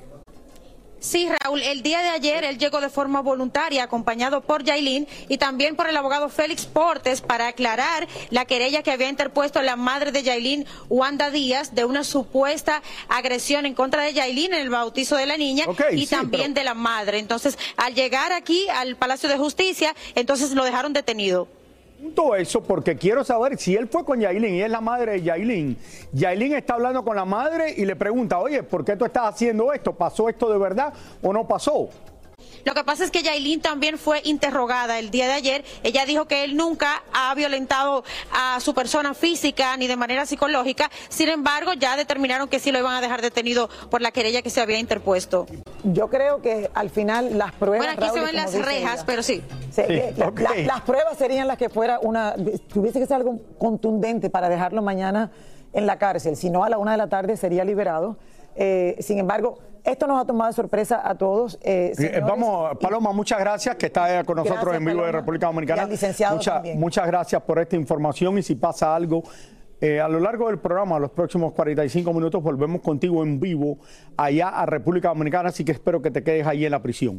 Sí, 0.98 1.28
Raúl, 1.28 1.62
el 1.62 1.82
día 1.82 2.00
de 2.00 2.08
ayer 2.08 2.44
él 2.44 2.58
llegó 2.58 2.80
de 2.80 2.88
forma 2.88 3.20
voluntaria, 3.20 3.82
acompañado 3.82 4.40
por 4.40 4.64
Yailin 4.64 5.06
y 5.28 5.36
también 5.38 5.76
por 5.76 5.88
el 5.88 5.96
abogado 5.96 6.28
Félix 6.28 6.64
Portes 6.66 7.20
para 7.20 7.48
aclarar 7.48 8.08
la 8.30 8.44
querella 8.46 8.82
que 8.82 8.90
había 8.90 9.08
interpuesto 9.08 9.60
la 9.62 9.76
madre 9.76 10.10
de 10.10 10.22
Yailin, 10.22 10.66
Wanda 10.88 11.30
Díaz, 11.30 11.74
de 11.74 11.84
una 11.84 12.02
supuesta 12.02 12.82
agresión 13.08 13.66
en 13.66 13.74
contra 13.74 14.02
de 14.02 14.14
Yailin 14.14 14.54
en 14.54 14.60
el 14.60 14.70
bautizo 14.70 15.16
de 15.16 15.26
la 15.26 15.36
niña 15.36 15.66
y 15.92 16.06
también 16.06 16.54
de 16.54 16.64
la 16.64 16.74
madre. 16.74 17.18
Entonces, 17.18 17.58
al 17.76 17.94
llegar 17.94 18.32
aquí 18.32 18.66
al 18.68 18.96
Palacio 18.96 19.28
de 19.28 19.36
Justicia, 19.36 19.94
entonces 20.14 20.52
lo 20.52 20.64
dejaron 20.64 20.92
detenido 20.92 21.48
eso 22.36 22.62
porque 22.62 22.96
quiero 22.96 23.24
saber 23.24 23.58
si 23.58 23.74
él 23.74 23.88
fue 23.88 24.04
con 24.04 24.20
Yailin 24.20 24.54
y 24.54 24.62
es 24.62 24.70
la 24.70 24.80
madre 24.80 25.12
de 25.12 25.22
Yailin. 25.22 25.76
Yailin 26.12 26.54
está 26.54 26.74
hablando 26.74 27.04
con 27.04 27.16
la 27.16 27.24
madre 27.24 27.74
y 27.76 27.84
le 27.84 27.96
pregunta, 27.96 28.38
oye, 28.38 28.62
¿por 28.62 28.84
qué 28.84 28.96
tú 28.96 29.04
estás 29.04 29.34
haciendo 29.34 29.72
esto? 29.72 29.94
¿Pasó 29.94 30.28
esto 30.28 30.50
de 30.50 30.58
verdad 30.58 30.92
o 31.22 31.32
no 31.32 31.46
pasó? 31.46 31.88
Lo 32.64 32.74
que 32.74 32.84
pasa 32.84 33.04
es 33.04 33.10
que 33.10 33.22
Yailin 33.22 33.60
también 33.62 33.96
fue 33.96 34.20
interrogada 34.24 34.98
el 34.98 35.10
día 35.10 35.26
de 35.26 35.32
ayer. 35.32 35.64
Ella 35.82 36.04
dijo 36.04 36.26
que 36.26 36.44
él 36.44 36.56
nunca 36.56 37.02
ha 37.12 37.34
violentado 37.34 38.04
a 38.32 38.58
su 38.60 38.74
persona 38.74 39.14
física 39.14 39.76
ni 39.76 39.86
de 39.86 39.96
manera 39.96 40.26
psicológica. 40.26 40.90
Sin 41.08 41.28
embargo, 41.28 41.72
ya 41.74 41.96
determinaron 41.96 42.48
que 42.48 42.58
sí 42.58 42.72
lo 42.72 42.78
iban 42.78 42.94
a 42.94 43.00
dejar 43.00 43.22
detenido 43.22 43.68
por 43.90 44.02
la 44.02 44.10
querella 44.10 44.42
que 44.42 44.50
se 44.50 44.60
había 44.60 44.78
interpuesto. 44.78 45.46
Yo 45.84 46.08
creo 46.10 46.42
que 46.42 46.70
al 46.74 46.90
final 46.90 47.38
las 47.38 47.52
pruebas. 47.52 47.86
Bueno, 47.86 48.06
aquí 48.06 48.18
se 48.18 48.24
ven 48.24 48.36
las 48.36 48.52
rejas, 48.54 48.94
ella, 48.94 49.04
pero 49.06 49.22
sí. 49.22 49.42
se- 49.70 49.86
Sí, 49.86 50.18
la- 50.18 50.28
ok. 50.28 50.40
la- 50.40 50.54
las 50.66 50.80
pruebas 50.82 51.16
serían 51.16 51.46
las 51.48 51.56
que 51.58 51.68
fuera 51.70 52.00
una. 52.00 52.34
Tuviese 52.72 52.98
que 52.98 53.06
ser 53.06 53.16
algo 53.16 53.38
contundente 53.58 54.28
para 54.28 54.48
dejarlo 54.48 54.82
mañana 54.82 55.30
en 55.72 55.86
la 55.86 55.98
cárcel. 55.98 56.36
Si 56.36 56.50
no, 56.50 56.64
a 56.64 56.68
la 56.68 56.78
una 56.78 56.92
de 56.92 56.98
la 56.98 57.08
tarde 57.08 57.36
sería 57.36 57.64
liberado. 57.64 58.18
Eh, 58.56 58.96
sin 59.00 59.18
embargo, 59.18 59.58
esto 59.84 60.06
nos 60.06 60.20
ha 60.20 60.26
tomado 60.26 60.50
de 60.50 60.54
sorpresa 60.54 61.00
a 61.04 61.14
todos. 61.16 61.58
eh, 61.62 61.92
Eh. 61.98 62.20
Vamos, 62.20 62.76
Paloma, 62.78 63.12
muchas 63.12 63.38
gracias 63.38 63.76
que 63.76 63.86
está 63.86 64.24
con 64.24 64.36
nosotros 64.36 64.64
Gracias, 64.64 64.80
en 64.80 64.84
vivo 64.86 65.04
de. 65.06 65.12
República 65.12 65.46
Dominicana. 65.46 65.82
Y 65.82 65.84
al 65.84 65.90
licenciado 65.90 66.36
Mucha-. 66.36 66.62
Muchas 66.74 67.06
gracias 67.06 67.42
por 67.42 67.58
esta 67.58 67.76
información 67.76 68.38
y 68.38 68.42
si 68.42 68.54
pasa 68.56 68.94
algo. 68.96 69.22
eh, 69.80 70.00
a 70.00 70.08
lo 70.08 70.18
largo 70.18 70.46
del 70.48 70.58
programa, 70.58 70.98
los 70.98 71.10
próximos 71.10 71.52
45 71.52 72.10
minutos, 72.14 72.42
volvemos 72.42 72.80
contigo 72.80 73.22
en 73.22 73.38
vivo 73.38 73.78
allá 74.16 74.48
a 74.48 74.64
República 74.64 75.08
Dominicana, 75.08 75.50
así 75.50 75.64
que 75.66 75.72
espero 75.72 76.00
que 76.00 76.10
te 76.10 76.22
quedes 76.24 76.46
ahí 76.46 76.64
en 76.64 76.70
la 76.70 76.80
prisión. 76.82 77.18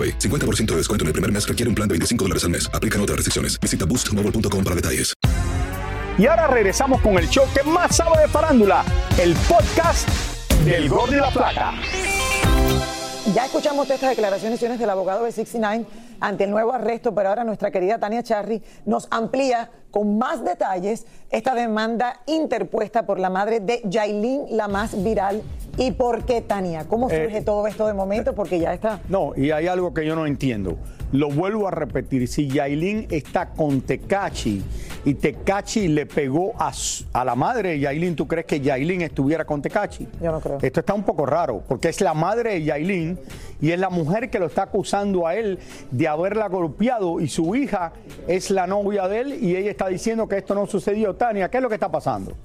AroPay. 0.01 0.17
50% 0.19 0.65
de 0.65 0.77
descuento 0.77 1.03
en 1.03 1.07
el 1.07 1.13
primer 1.13 1.31
mes 1.31 1.47
requiere 1.47 1.69
un 1.69 1.75
plan 1.75 1.87
de 1.87 1.93
25 1.93 2.23
dólares 2.23 2.43
al 2.43 2.51
mes. 2.51 2.69
Aplican 2.73 3.01
otras 3.01 3.17
restricciones. 3.17 3.59
Visita 3.59 3.85
boostmobile.com 3.85 4.63
para 4.63 4.75
detalles. 4.75 5.13
Y 6.17 6.27
ahora 6.27 6.47
regresamos 6.47 7.01
con 7.01 7.17
el 7.17 7.27
show 7.29 7.45
que 7.53 7.63
más 7.63 7.95
sabe 7.95 8.21
de 8.21 8.27
farándula, 8.27 8.83
el 9.19 9.33
podcast 9.47 10.07
del 10.65 10.89
Gol 10.89 11.09
de 11.09 11.17
la 11.17 11.31
Plata. 11.31 11.73
Ya 13.33 13.45
escuchamos 13.45 13.85
todas 13.85 14.01
estas 14.01 14.09
declaraciones 14.09 14.59
del 14.59 14.89
abogado 14.89 15.23
de 15.23 15.31
69 15.31 15.85
ante 16.19 16.43
el 16.43 16.51
nuevo 16.51 16.73
arresto, 16.73 17.15
pero 17.15 17.29
ahora 17.29 17.43
nuestra 17.43 17.71
querida 17.71 17.97
Tania 17.97 18.23
Charri 18.23 18.61
nos 18.85 19.07
amplía 19.09 19.71
con 19.91 20.17
más 20.17 20.43
detalles 20.43 21.05
esta 21.29 21.53
demanda 21.53 22.21
interpuesta 22.25 23.05
por 23.05 23.19
la 23.19 23.29
madre 23.29 23.59
de 23.59 23.81
Yailin, 23.85 24.45
la 24.51 24.67
más 24.67 25.03
viral. 25.03 25.41
¿Y 25.77 25.91
por 25.91 26.25
qué, 26.25 26.41
Tania? 26.41 26.85
¿Cómo 26.87 27.09
Eh, 27.09 27.23
surge 27.23 27.41
todo 27.41 27.65
esto 27.67 27.87
de 27.87 27.93
momento? 27.93 28.33
Porque 28.35 28.59
ya 28.59 28.73
está. 28.73 28.99
No, 29.07 29.31
y 29.35 29.51
hay 29.51 29.67
algo 29.67 29.93
que 29.93 30.05
yo 30.05 30.15
no 30.15 30.25
entiendo. 30.25 30.77
Lo 31.13 31.29
vuelvo 31.29 31.67
a 31.67 31.71
repetir. 31.71 32.27
Si 32.27 32.47
Yailin 32.47 33.07
está 33.09 33.49
con 33.49 33.81
Tecachi 33.81 34.61
y 35.05 35.13
Tecachi 35.13 35.87
le 35.89 36.05
pegó 36.05 36.53
a, 36.57 36.71
a 37.13 37.25
la 37.25 37.35
madre 37.35 37.69
de 37.71 37.79
Yailin, 37.79 38.15
¿tú 38.15 38.27
crees 38.27 38.45
que 38.45 38.59
Yailin 38.61 39.01
estuviera 39.01 39.43
con 39.45 39.61
Tecachi? 39.61 40.07
Yo 40.21 40.31
no 40.31 40.39
creo. 40.39 40.57
Esto 40.61 40.79
está 40.81 40.93
un 40.93 41.03
poco 41.03 41.25
raro, 41.25 41.63
porque 41.67 41.89
es 41.89 41.99
la 42.01 42.13
madre 42.13 42.51
de 42.53 42.63
Yailin 42.63 43.19
y 43.61 43.71
es 43.71 43.79
la 43.79 43.89
mujer 43.89 44.29
que 44.29 44.39
lo 44.39 44.45
está 44.47 44.63
acusando 44.63 45.27
a 45.27 45.35
él 45.35 45.59
de 45.91 46.07
haberla 46.07 46.47
golpeado 46.47 47.19
y 47.19 47.27
su 47.27 47.55
hija 47.55 47.91
es 48.27 48.49
la 48.49 48.65
novia 48.67 49.07
de 49.07 49.19
él 49.21 49.37
y 49.41 49.55
ella 49.55 49.71
está 49.81 49.89
diciendo 49.89 50.27
que 50.27 50.37
esto 50.37 50.53
no 50.53 50.67
sucedió. 50.67 51.15
Tania, 51.15 51.49
¿qué 51.49 51.57
es 51.57 51.63
lo 51.63 51.67
que 51.67 51.73
está 51.73 51.89
pasando? 51.89 52.37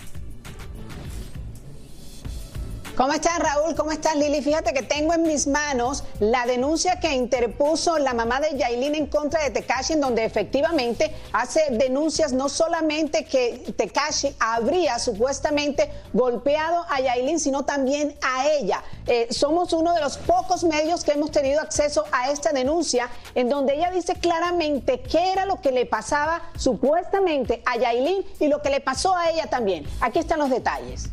¿Cómo 2.97 3.13
estás, 3.13 3.39
Raúl? 3.39 3.75
¿Cómo 3.75 3.93
estás, 3.93 4.17
Lili? 4.17 4.41
Fíjate 4.41 4.73
que 4.73 4.81
tengo 4.81 5.13
en 5.13 5.25
mis 5.25 5.47
manos 5.47 6.03
la 6.19 6.47
denuncia 6.47 6.99
que 6.99 7.13
interpuso 7.13 7.99
la 7.99 8.15
mamá 8.15 8.41
de 8.41 8.57
Yailin 8.57 8.95
en 8.95 9.07
contra 9.07 9.43
de 9.43 9.51
Tekashi, 9.51 9.93
en 9.93 10.01
donde 10.01 10.25
efectivamente 10.25 11.15
hace 11.35 11.61
denuncias 11.73 12.33
no 12.33 12.49
solamente 12.49 13.27
que 13.27 13.75
Tekashi 13.77 14.35
habría 14.41 14.99
supuestamente 14.99 15.91
golpeado 16.15 16.87
a 16.89 16.99
Yailin, 17.03 17.39
sino 17.39 17.67
también 17.67 18.17
a 18.23 18.49
ella. 18.49 18.83
Eh, 19.07 19.27
somos 19.31 19.75
uno 19.75 19.93
de 19.93 20.01
los 20.01 20.17
pocos 20.17 20.65
medios 20.65 21.05
que 21.05 21.13
hemos 21.13 21.31
tenido 21.31 21.61
acceso 21.61 22.07
a 22.13 22.31
esta 22.31 22.53
denuncia, 22.53 23.11
en 23.35 23.51
donde 23.51 23.75
ella 23.75 23.91
dice 23.91 24.15
claramente 24.15 25.03
qué 25.03 25.33
era 25.33 25.45
lo 25.45 25.61
que 25.61 25.71
le 25.71 25.85
pasaba 25.85 26.41
supuestamente 26.57 27.63
a 27.67 27.77
Yailin 27.77 28.25
y 28.41 28.49
lo 28.49 28.63
que 28.63 28.71
le 28.71 28.81
pasó 28.81 29.15
a 29.15 29.29
ella 29.29 29.49
también. 29.51 29.87
Aquí 30.01 30.19
están 30.19 30.39
los 30.39 30.49
detalles. 30.49 31.11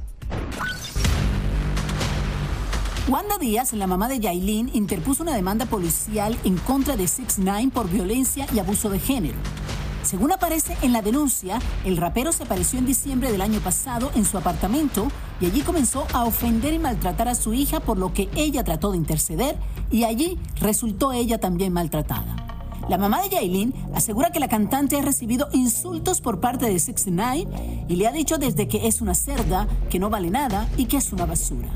Wanda 3.10 3.38
Díaz, 3.38 3.74
la 3.74 3.86
mamá 3.86 4.08
de 4.08 4.22
Yailin, 4.22 4.72
interpuso 4.74 5.24
una 5.24 5.36
demanda 5.36 5.66
policial 5.66 6.38
en 6.46 6.58
contra 6.58 6.96
de 6.96 7.06
6 7.06 7.40
9 7.40 7.70
por 7.74 7.90
violencia 7.90 8.48
y 8.56 8.60
abuso 8.60 8.90
de 8.90 8.98
género. 8.98 9.38
Según 10.04 10.32
aparece 10.32 10.78
en 10.82 10.94
la 10.94 11.02
denuncia, 11.02 11.60
el 11.84 11.98
rapero 11.98 12.32
se 12.32 12.44
apareció 12.44 12.80
en 12.80 12.86
diciembre 12.86 13.30
del 13.30 13.42
año 13.42 13.60
pasado 13.60 14.10
en 14.16 14.24
su 14.24 14.38
apartamento 14.38 15.10
y 15.42 15.48
allí 15.48 15.62
comenzó 15.62 16.08
a 16.14 16.24
ofender 16.24 16.74
y 16.74 16.80
maltratar 16.80 17.28
a 17.28 17.36
su 17.36 17.54
hija 17.54 17.82
por 17.82 17.98
lo 17.98 18.14
que 18.14 18.30
ella 18.36 18.64
trató 18.64 18.92
de 18.92 18.98
interceder 18.98 19.58
y 19.92 20.06
allí 20.06 20.40
resultó 20.62 21.12
ella 21.12 21.40
también 21.40 21.74
maltratada. 21.74 22.38
La 22.88 22.98
mamá 22.98 23.22
de 23.22 23.30
Yailin 23.30 23.74
asegura 23.94 24.32
que 24.32 24.40
la 24.40 24.48
cantante 24.48 24.98
ha 24.98 25.02
recibido 25.02 25.50
insultos 25.52 26.22
por 26.22 26.40
parte 26.40 26.68
de 26.68 26.80
69 26.80 27.86
y 27.90 27.96
le 27.98 28.08
ha 28.08 28.14
dicho 28.14 28.38
desde 28.38 28.70
que 28.70 28.88
es 28.88 29.02
una 29.02 29.14
cerda, 29.14 29.68
que 29.90 30.00
no 30.00 30.10
vale 30.10 30.30
nada 30.30 30.70
y 30.78 30.86
que 30.86 30.98
es 30.98 31.12
una 31.12 31.26
basura. 31.26 31.70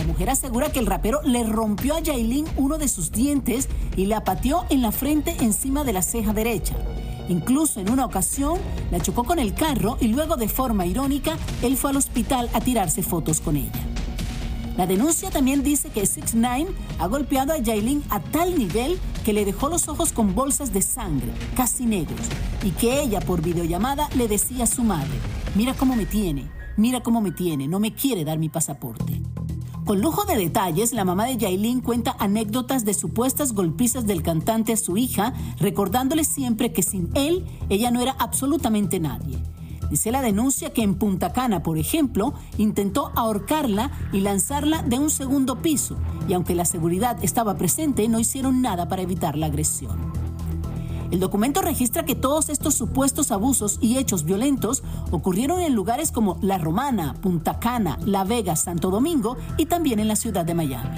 La 0.00 0.06
mujer 0.06 0.30
asegura 0.30 0.72
que 0.72 0.78
el 0.78 0.86
rapero 0.86 1.20
le 1.24 1.44
rompió 1.44 1.94
a 1.94 2.00
Yailin 2.00 2.46
uno 2.56 2.78
de 2.78 2.88
sus 2.88 3.12
dientes 3.12 3.68
y 3.98 4.06
la 4.06 4.24
pateó 4.24 4.64
en 4.70 4.80
la 4.80 4.92
frente 4.92 5.36
encima 5.40 5.84
de 5.84 5.92
la 5.92 6.00
ceja 6.00 6.32
derecha. 6.32 6.74
Incluso 7.28 7.80
en 7.80 7.90
una 7.90 8.06
ocasión 8.06 8.58
la 8.90 9.00
chocó 9.00 9.24
con 9.24 9.38
el 9.38 9.52
carro 9.52 9.98
y 10.00 10.08
luego 10.08 10.36
de 10.36 10.48
forma 10.48 10.86
irónica 10.86 11.36
él 11.60 11.76
fue 11.76 11.90
al 11.90 11.98
hospital 11.98 12.48
a 12.54 12.62
tirarse 12.62 13.02
fotos 13.02 13.42
con 13.42 13.56
ella. 13.58 13.78
La 14.78 14.86
denuncia 14.86 15.30
también 15.30 15.62
dice 15.62 15.90
que 15.90 16.06
6 16.06 16.34
9 16.34 16.68
ha 16.98 17.06
golpeado 17.06 17.52
a 17.52 17.58
Yailin 17.58 18.02
a 18.08 18.20
tal 18.20 18.58
nivel 18.58 18.98
que 19.22 19.34
le 19.34 19.44
dejó 19.44 19.68
los 19.68 19.86
ojos 19.88 20.14
con 20.14 20.34
bolsas 20.34 20.72
de 20.72 20.80
sangre, 20.80 21.30
casi 21.54 21.84
negros, 21.84 22.26
y 22.64 22.70
que 22.70 23.02
ella 23.02 23.20
por 23.20 23.42
videollamada 23.42 24.08
le 24.16 24.28
decía 24.28 24.64
a 24.64 24.66
su 24.66 24.82
madre, 24.82 25.18
mira 25.54 25.74
cómo 25.74 25.94
me 25.94 26.06
tiene, 26.06 26.48
mira 26.78 27.02
cómo 27.02 27.20
me 27.20 27.32
tiene, 27.32 27.68
no 27.68 27.80
me 27.80 27.92
quiere 27.92 28.24
dar 28.24 28.38
mi 28.38 28.48
pasaporte. 28.48 29.19
Con 29.90 30.02
lujo 30.02 30.24
de 30.24 30.36
detalles, 30.36 30.92
la 30.92 31.04
mamá 31.04 31.26
de 31.26 31.36
Yailin 31.36 31.80
cuenta 31.80 32.14
anécdotas 32.20 32.84
de 32.84 32.94
supuestas 32.94 33.52
golpizas 33.54 34.06
del 34.06 34.22
cantante 34.22 34.72
a 34.72 34.76
su 34.76 34.96
hija, 34.96 35.34
recordándole 35.58 36.22
siempre 36.22 36.72
que 36.72 36.84
sin 36.84 37.10
él 37.16 37.44
ella 37.70 37.90
no 37.90 38.00
era 38.00 38.12
absolutamente 38.20 39.00
nadie. 39.00 39.42
Dice 39.90 40.12
la 40.12 40.22
denuncia 40.22 40.72
que 40.72 40.84
en 40.84 40.94
Punta 40.94 41.32
Cana, 41.32 41.64
por 41.64 41.76
ejemplo, 41.76 42.34
intentó 42.56 43.10
ahorcarla 43.16 43.90
y 44.12 44.20
lanzarla 44.20 44.84
de 44.84 45.00
un 45.00 45.10
segundo 45.10 45.60
piso, 45.60 45.96
y 46.28 46.34
aunque 46.34 46.54
la 46.54 46.66
seguridad 46.66 47.18
estaba 47.24 47.56
presente, 47.56 48.06
no 48.06 48.20
hicieron 48.20 48.62
nada 48.62 48.88
para 48.88 49.02
evitar 49.02 49.36
la 49.36 49.46
agresión. 49.46 50.29
El 51.10 51.18
documento 51.18 51.60
registra 51.60 52.04
que 52.04 52.14
todos 52.14 52.48
estos 52.48 52.74
supuestos 52.74 53.32
abusos 53.32 53.78
y 53.80 53.98
hechos 53.98 54.24
violentos 54.24 54.84
ocurrieron 55.10 55.60
en 55.60 55.74
lugares 55.74 56.12
como 56.12 56.38
La 56.40 56.56
Romana, 56.56 57.14
Punta 57.20 57.58
Cana, 57.58 57.98
La 58.06 58.22
Vega, 58.22 58.54
Santo 58.54 58.90
Domingo 58.90 59.36
y 59.56 59.66
también 59.66 59.98
en 59.98 60.06
la 60.06 60.14
ciudad 60.14 60.44
de 60.44 60.54
Miami. 60.54 60.96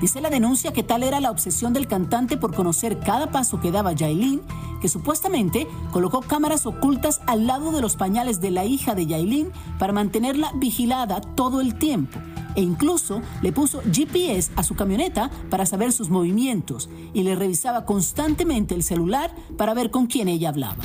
Dice 0.00 0.20
la 0.20 0.30
denuncia 0.30 0.72
que 0.72 0.82
tal 0.82 1.04
era 1.04 1.20
la 1.20 1.30
obsesión 1.30 1.72
del 1.72 1.86
cantante 1.86 2.36
por 2.36 2.52
conocer 2.52 2.98
cada 2.98 3.30
paso 3.30 3.60
que 3.60 3.70
daba 3.70 3.92
Yailin, 3.92 4.42
que 4.80 4.88
supuestamente 4.88 5.68
colocó 5.92 6.22
cámaras 6.22 6.66
ocultas 6.66 7.20
al 7.26 7.46
lado 7.46 7.70
de 7.70 7.80
los 7.80 7.94
pañales 7.94 8.40
de 8.40 8.50
la 8.50 8.64
hija 8.64 8.96
de 8.96 9.06
Yailin 9.06 9.52
para 9.78 9.92
mantenerla 9.92 10.50
vigilada 10.56 11.20
todo 11.20 11.60
el 11.60 11.76
tiempo 11.76 12.18
e 12.54 12.62
incluso 12.62 13.20
le 13.42 13.52
puso 13.52 13.82
GPS 13.92 14.50
a 14.56 14.62
su 14.62 14.74
camioneta 14.74 15.30
para 15.50 15.66
saber 15.66 15.92
sus 15.92 16.10
movimientos 16.10 16.88
y 17.12 17.22
le 17.22 17.34
revisaba 17.34 17.84
constantemente 17.84 18.74
el 18.74 18.82
celular 18.82 19.34
para 19.56 19.74
ver 19.74 19.90
con 19.90 20.06
quién 20.06 20.28
ella 20.28 20.48
hablaba. 20.48 20.84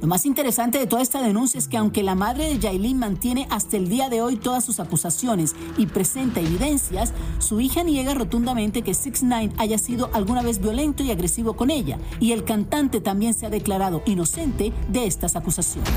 Lo 0.00 0.06
más 0.06 0.26
interesante 0.26 0.78
de 0.78 0.86
toda 0.86 1.02
esta 1.02 1.20
denuncia 1.20 1.58
es 1.58 1.66
que 1.66 1.76
aunque 1.76 2.04
la 2.04 2.14
madre 2.14 2.44
de 2.44 2.58
Yailin 2.60 2.98
mantiene 2.98 3.48
hasta 3.50 3.76
el 3.76 3.88
día 3.88 4.08
de 4.08 4.22
hoy 4.22 4.36
todas 4.36 4.64
sus 4.64 4.78
acusaciones 4.78 5.56
y 5.76 5.86
presenta 5.86 6.38
evidencias, 6.38 7.12
su 7.40 7.60
hija 7.60 7.82
niega 7.82 8.14
rotundamente 8.14 8.82
que 8.82 8.94
6 8.94 9.24
9 9.24 9.52
haya 9.56 9.76
sido 9.76 10.08
alguna 10.12 10.42
vez 10.42 10.60
violento 10.60 11.02
y 11.02 11.10
agresivo 11.10 11.54
con 11.54 11.70
ella, 11.70 11.98
y 12.20 12.30
el 12.30 12.44
cantante 12.44 13.00
también 13.00 13.34
se 13.34 13.46
ha 13.46 13.50
declarado 13.50 14.02
inocente 14.06 14.72
de 14.88 15.06
estas 15.06 15.34
acusaciones. 15.34 15.90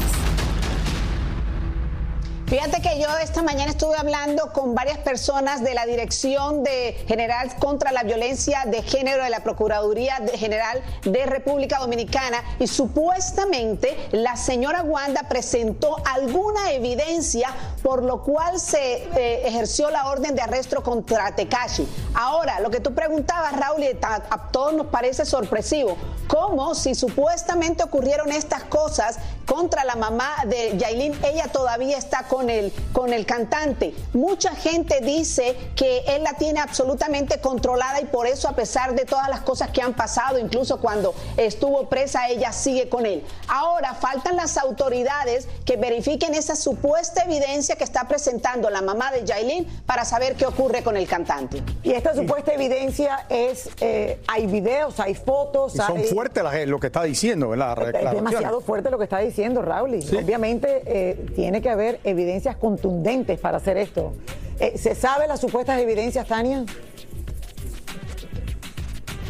Fíjate 2.52 2.82
que 2.82 3.00
yo 3.00 3.08
esta 3.24 3.44
mañana 3.44 3.72
estuve 3.72 3.96
hablando 3.96 4.52
con 4.52 4.76
varias 4.76 4.98
personas 4.98 5.64
de 5.64 5.74
la 5.74 5.86
Dirección 5.86 6.66
de 6.66 7.02
General 7.08 7.56
contra 7.60 7.94
la 7.94 8.04
Violencia 8.04 8.64
de 8.66 8.82
Género 8.82 9.24
de 9.24 9.30
la 9.30 9.40
Procuraduría 9.40 10.18
General 10.34 10.84
de 11.04 11.26
República 11.28 11.80
Dominicana 11.80 12.44
y 12.60 12.68
supuestamente 12.68 13.96
la 14.12 14.36
señora 14.36 14.84
Wanda 14.84 15.30
presentó 15.30 15.96
alguna 16.04 16.74
evidencia 16.74 17.56
por 17.82 18.04
lo 18.04 18.22
cual 18.22 18.60
se 18.60 18.96
eh, 18.96 19.48
ejerció 19.48 19.90
la 19.90 20.10
orden 20.10 20.36
de 20.36 20.42
arresto 20.42 20.84
contra 20.84 21.34
Tekashi. 21.34 21.88
Ahora, 22.14 22.60
lo 22.60 22.70
que 22.70 22.82
tú 22.82 22.94
preguntabas, 22.94 23.58
Raúl, 23.58 23.84
y 23.84 23.98
a, 24.02 24.16
a 24.30 24.52
todos 24.52 24.74
nos 24.74 24.88
parece 24.88 25.26
sorpresivo, 25.26 25.96
¿cómo 26.28 26.76
si 26.76 26.96
supuestamente 26.96 27.82
ocurrieron 27.82 28.30
estas 28.30 28.64
cosas 28.66 29.20
contra 29.46 29.84
la 29.86 29.96
mamá 29.96 30.30
de 30.46 30.78
Yailin, 30.78 31.14
ella 31.24 31.48
todavía 31.52 31.98
está 31.98 32.24
con 32.28 32.50
el, 32.50 32.72
con 32.94 33.12
el 33.14 33.26
cantante. 33.26 33.94
Mucha 34.14 34.52
gente 34.56 35.02
dice 35.02 35.56
que 35.76 36.00
él 36.08 36.24
la 36.24 36.34
tiene 36.34 36.60
absolutamente 36.60 37.40
controlada 37.40 38.00
y 38.02 38.06
por 38.06 38.28
eso 38.28 38.48
a 38.48 38.54
pesar 38.56 38.94
de 38.96 39.06
todas 39.06 39.28
las 39.30 39.42
cosas 39.42 39.70
que 39.72 39.82
han 39.82 39.94
pasado, 39.94 40.38
incluso 40.40 40.80
cuando 40.80 41.14
estuvo 41.38 41.90
presa, 41.90 42.28
ella 42.30 42.52
sigue 42.54 42.88
con 42.90 43.06
él. 43.06 43.24
Ahora 43.48 43.94
faltan 43.96 44.36
las 44.36 44.58
autoridades 44.58 45.48
que 45.66 45.78
verifiquen 45.78 46.34
esa 46.36 46.56
supuesta 46.56 47.24
evidencia 47.24 47.76
que 47.76 47.84
está 47.84 48.08
presentando 48.08 48.70
la 48.70 48.82
mamá 48.82 49.12
de 49.12 49.26
Yailin 49.26 49.66
para 49.86 50.06
saber 50.06 50.36
qué 50.36 50.46
ocurre 50.46 50.84
con 50.84 50.96
el 50.98 51.08
cantante. 51.08 51.64
Y 51.84 51.92
esta 51.92 52.14
supuesta 52.16 52.54
evidencia 52.54 53.26
es, 53.30 53.70
eh, 53.82 54.22
hay 54.28 54.48
videos, 54.48 55.00
hay 55.00 55.16
fotos. 55.16 55.76
Y 55.76 55.78
son 55.78 55.98
hay- 55.98 56.04
fuertes 56.06 56.44
las- 56.44 56.68
lo 56.68 56.80
que 56.80 56.88
está 56.88 57.04
diciendo, 57.04 57.50
¿verdad? 57.50 57.78
Es 57.96 58.12
demasiado 58.12 58.62
fuerte 58.62 58.90
lo 58.90 58.98
que 58.98 59.06
está 59.06 59.18
diciendo 59.18 59.31
Raúl. 59.62 60.00
Obviamente 60.18 60.82
eh, 60.86 61.26
tiene 61.36 61.62
que 61.62 61.70
haber 61.70 62.00
evidencias 62.04 62.56
contundentes 62.56 63.40
para 63.40 63.58
hacer 63.58 63.78
esto. 63.78 64.14
Eh, 64.60 64.78
¿Se 64.78 64.96
sabe 64.96 65.28
las 65.28 65.42
supuestas 65.42 65.80
evidencias, 65.80 66.28
Tania? 66.28 66.66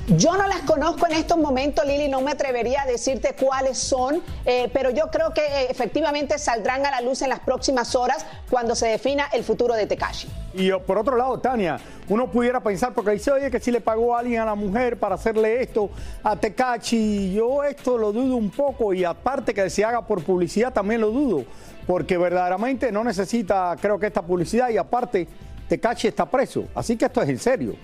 Yo 0.08 0.36
no 0.36 0.48
las 0.48 0.62
conozco 0.62 1.06
en 1.06 1.14
estos 1.14 1.38
momentos, 1.38 1.86
Lili, 1.86 2.10
no 2.10 2.22
me 2.22 2.32
atrevería 2.32 2.82
a 2.82 2.86
decirte 2.86 3.36
cuáles 3.40 3.78
son, 3.78 4.22
eh, 4.46 4.70
pero 4.74 4.90
yo 4.90 5.10
creo 5.12 5.32
que 5.32 5.42
eh, 5.42 5.68
efectivamente 5.70 6.38
saldrán 6.40 6.86
a 6.86 6.92
la 6.92 7.02
luz 7.02 7.22
en 7.22 7.30
las 7.30 7.40
próximas 7.40 7.96
horas 7.96 8.26
cuando 8.50 8.76
se 8.76 8.88
defina 8.88 9.30
el 9.32 9.44
futuro 9.44 9.76
de 9.76 9.86
Tekashi. 9.86 10.28
Y 10.56 10.72
oh, 10.72 10.82
por 10.82 10.98
otro 10.98 11.16
lado, 11.16 11.40
Tania, 11.40 11.80
uno 12.10 12.30
pudiera 12.30 12.60
pensar, 12.60 12.94
porque 12.94 13.12
dice, 13.12 13.32
oye, 13.32 13.52
que 13.52 13.60
si 13.60 13.72
le 13.72 13.80
pagó 13.80 14.18
alguien 14.18 14.42
a 14.42 14.46
la 14.46 14.56
mujer 14.56 14.98
para 14.98 15.16
hacerle 15.16 15.62
esto 15.62 15.92
a 16.24 16.36
Tecachi, 16.36 17.34
yo 17.34 17.64
esto 17.64 17.98
lo 17.98 18.12
dudo 18.12 18.36
un 18.36 18.50
poco 18.50 18.94
y 18.94 19.06
aparte 19.06 19.54
que 19.54 19.70
se 19.70 19.86
haga 19.86 20.06
por 20.06 20.24
publicidad 20.24 20.74
también 20.74 21.00
lo 21.00 21.12
dudo, 21.12 21.46
porque 21.86 22.18
verdaderamente 22.18 22.92
no 22.92 23.04
necesita, 23.04 23.78
creo 23.80 24.00
que 24.00 24.08
esta 24.08 24.24
publicidad 24.24 24.70
y 24.70 24.78
aparte 24.78 25.28
Tecachi 25.70 26.08
está 26.08 26.26
preso, 26.26 26.66
así 26.74 26.98
que 26.98 27.06
esto 27.06 27.22
es 27.22 27.30
en 27.30 27.40
serio. 27.40 27.76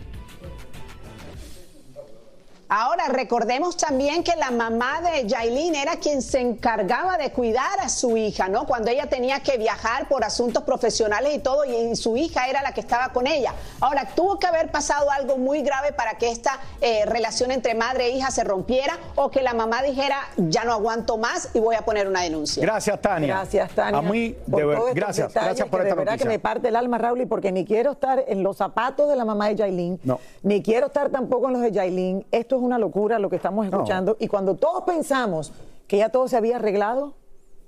Ahora, 2.69 3.07
recordemos 3.07 3.77
también 3.77 4.23
que 4.23 4.35
la 4.35 4.51
mamá 4.51 4.99
de 5.01 5.25
Yailin 5.25 5.73
era 5.75 5.95
quien 5.95 6.21
se 6.21 6.41
encargaba 6.41 7.17
de 7.17 7.31
cuidar 7.31 7.79
a 7.79 7.87
su 7.87 8.17
hija, 8.17 8.49
¿no? 8.49 8.65
Cuando 8.67 8.91
ella 8.91 9.07
tenía 9.07 9.39
que 9.39 9.57
viajar 9.57 10.09
por 10.09 10.25
asuntos 10.25 10.63
profesionales 10.63 11.33
y 11.33 11.39
todo, 11.39 11.63
y, 11.63 11.95
su 11.95 12.17
hija 12.17 12.47
era 12.49 12.61
la 12.61 12.73
que 12.73 12.81
estaba 12.81 13.13
con 13.13 13.25
ella. 13.25 13.53
Ahora, 13.79 14.05
tuvo 14.13 14.37
que 14.37 14.47
haber 14.47 14.69
pasado 14.69 15.09
algo 15.11 15.37
muy 15.37 15.61
grave 15.61 15.93
para 15.93 16.17
que 16.17 16.29
esta 16.29 16.59
eh, 16.81 17.05
relación 17.05 17.51
entre 17.51 17.73
madre 17.73 18.07
e 18.07 18.09
hija 18.17 18.31
se 18.31 18.43
rompiera 18.43 18.97
o 19.15 19.31
que 19.31 19.41
la 19.41 19.53
mamá 19.53 19.81
dijera, 19.81 20.17
ya 20.35 20.65
no 20.65 20.73
aguanto 20.73 21.17
más 21.17 21.49
y 21.53 21.59
voy 21.59 21.75
a 21.75 21.83
poner 21.83 22.05
una 22.07 22.21
denuncia. 22.23 22.61
Gracias, 22.61 22.99
Tania. 23.01 23.27
Gracias, 23.35 23.71
Tania. 23.71 23.99
A 23.99 24.01
mí, 24.01 24.35
por 24.49 24.59
de 24.59 24.65
ver- 24.65 24.79
gracias, 24.93 25.29
detalles 25.29 25.45
gracias 25.47 25.69
por 25.69 25.79
que 25.79 25.87
esta 25.87 25.95
de 25.95 25.99
verdad 25.99 26.11
noticia. 26.13 26.25
que 26.31 26.33
me 26.37 26.39
parte 26.39 26.67
el 26.67 26.75
alma, 26.75 26.97
Raúl, 26.97 27.21
y 27.21 27.25
porque 27.25 27.53
ni 27.53 27.63
quiero 27.63 27.93
estar 27.93 28.25
en 28.27 28.43
los 28.43 28.57
zapatos 28.57 29.07
de 29.07 29.15
la 29.15 29.23
mamá 29.23 29.47
de 29.47 29.55
Yailin, 29.55 29.99
No. 30.03 30.19
ni 30.43 30.61
quiero 30.61 30.87
estar 30.87 31.09
tampoco 31.09 31.47
en 31.47 31.53
los 31.53 31.61
de 31.61 31.71
Yailin. 31.71 32.25
Esto 32.31 32.56
es 32.57 32.63
una 32.63 32.77
locura 32.77 33.19
lo 33.19 33.29
que 33.29 33.35
estamos 33.37 33.65
escuchando. 33.65 34.17
Y 34.19 34.27
cuando 34.27 34.55
todos 34.55 34.83
pensamos 34.83 35.53
que 35.87 35.97
ya 35.97 36.09
todo 36.09 36.27
se 36.27 36.37
había 36.37 36.57
arreglado, 36.57 37.13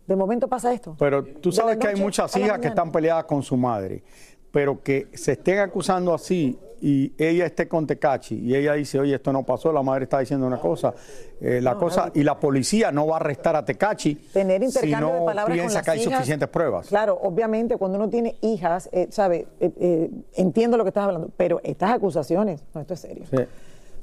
de 0.08 0.16
momento 0.16 0.48
pasa 0.48 0.74
esto. 0.74 0.96
Pero 0.98 1.24
tú 1.24 1.52
De 1.52 1.56
sabes 1.56 1.78
que 1.78 1.88
hay 1.88 1.96
muchas 1.96 2.36
hijas 2.36 2.60
que 2.60 2.68
están 2.70 2.92
peleadas 2.92 3.26
con 3.26 3.44
su 3.44 3.56
madre, 3.56 4.04
pero 4.52 4.82
que 4.82 5.08
se 5.14 5.34
estén 5.34 5.60
acusando 5.60 6.14
así 6.14 6.58
y 6.82 7.12
ella 7.18 7.46
esté 7.46 7.68
con 7.68 7.86
Tecachi 7.86 8.36
y 8.36 8.56
ella 8.56 8.74
dice, 8.74 9.00
oye, 9.00 9.14
esto 9.16 9.34
no 9.34 9.44
pasó, 9.44 9.72
la 9.72 9.84
madre 9.84 10.06
está 10.06 10.20
diciendo 10.20 10.48
una 10.48 10.60
cosa, 10.60 10.94
eh, 11.42 11.60
la 11.62 11.76
cosa, 11.76 12.10
y 12.16 12.24
la 12.24 12.40
policía 12.40 12.90
no 12.90 13.06
va 13.06 13.18
a 13.18 13.20
arrestar 13.20 13.56
a 13.58 13.66
Tecachi 13.66 14.16
tener 14.16 14.62
si 14.62 14.68
intercambio 14.68 15.14
de 15.14 15.20
no 15.20 15.26
palabras 15.26 15.46
con 15.46 15.54
piensa 15.56 15.76
las 15.80 15.84
que 15.86 15.92
hay 15.92 16.00
hijas. 16.00 16.14
suficientes 16.14 16.48
pruebas. 16.50 16.88
Claro, 16.88 17.20
obviamente 17.22 17.76
cuando 17.78 17.98
uno 17.98 18.10
tiene 18.10 18.38
hijas, 18.42 18.90
eh, 18.94 19.08
sabe, 19.12 19.46
Eh, 19.60 19.72
eh, 19.78 20.10
entiendo 20.36 20.78
lo 20.78 20.84
que 20.86 20.88
estás 20.90 21.04
hablando, 21.04 21.30
pero 21.36 21.60
estas 21.64 21.92
acusaciones, 21.92 22.64
no, 22.74 22.80
esto 22.82 22.94
es 22.94 23.00
serio. 23.02 23.26
Sí. 23.30 23.38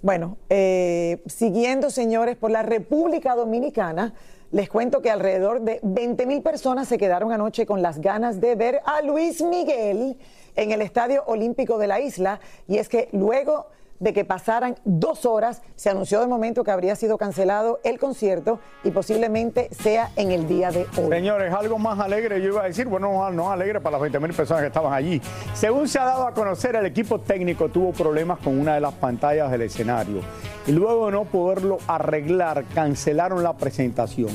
Bueno, 0.03 0.37
eh, 0.51 1.23
siguiendo, 1.27 1.91
señores, 1.91 2.37
por 2.37 2.51
la 2.51 2.63
República 2.63 3.35
Dominicana, 3.35 4.15
les 4.53 4.69
cuento 4.69 5.03
que 5.03 5.11
alrededor 5.11 5.63
de 5.63 5.81
20 5.83 6.27
mil 6.27 6.43
personas 6.43 6.87
se 6.89 6.99
quedaron 6.99 7.33
anoche 7.33 7.67
con 7.67 7.83
las 7.83 8.01
ganas 8.01 8.41
de 8.41 8.55
ver 8.55 8.81
a 8.85 9.03
Luis 9.03 9.43
Miguel 9.43 10.17
en 10.55 10.71
el 10.71 10.83
Estadio 10.83 11.25
Olímpico 11.27 11.79
de 11.79 11.87
la 11.87 12.01
isla. 12.01 12.41
Y 12.69 12.79
es 12.79 12.89
que 12.89 13.09
luego 13.13 13.67
de 13.99 14.13
que 14.13 14.25
pasaran 14.25 14.77
dos 14.85 15.27
horas, 15.27 15.63
se 15.75 15.91
anunció 15.91 16.21
de 16.21 16.27
momento 16.27 16.65
que 16.65 16.71
habría 16.71 16.97
sido 16.97 17.19
cancelado 17.19 17.81
el 17.85 17.99
concierto 17.99 18.61
y 18.85 18.91
posiblemente 18.91 19.69
sea 19.73 20.11
en 20.17 20.31
el 20.31 20.49
día 20.49 20.71
de 20.71 20.87
hoy. 20.97 21.09
Señores, 21.11 21.53
algo 21.53 21.79
más 21.79 21.99
alegre, 21.99 22.41
yo 22.41 22.49
iba 22.49 22.63
a 22.63 22.67
decir, 22.67 22.87
bueno, 22.87 23.13
no, 23.13 23.31
no 23.31 23.51
alegre 23.51 23.81
para 23.81 23.93
las 23.93 24.01
20 24.03 24.21
mil 24.21 24.33
personas 24.33 24.63
que 24.63 24.69
estaban 24.69 24.93
allí. 24.93 25.21
Según 25.55 25.89
se 25.89 25.99
ha 25.99 26.05
dado 26.05 26.27
a 26.27 26.35
conocer, 26.35 26.77
el 26.77 26.87
equipo 26.87 27.21
técnico 27.21 27.69
tuvo 27.69 27.93
problemas 27.93 28.39
con 28.39 28.59
una 28.59 28.75
de 28.75 28.81
las 28.81 28.95
pantallas 28.95 29.51
del 29.51 29.63
escenario 29.63 30.21
y 30.67 30.73
luego 30.73 31.07
de 31.07 31.13
no 31.13 31.25
poderlo 31.25 31.79
arreglar, 31.87 32.65
cancelaron 32.75 33.43
la 33.43 33.57
presentación. 33.57 34.31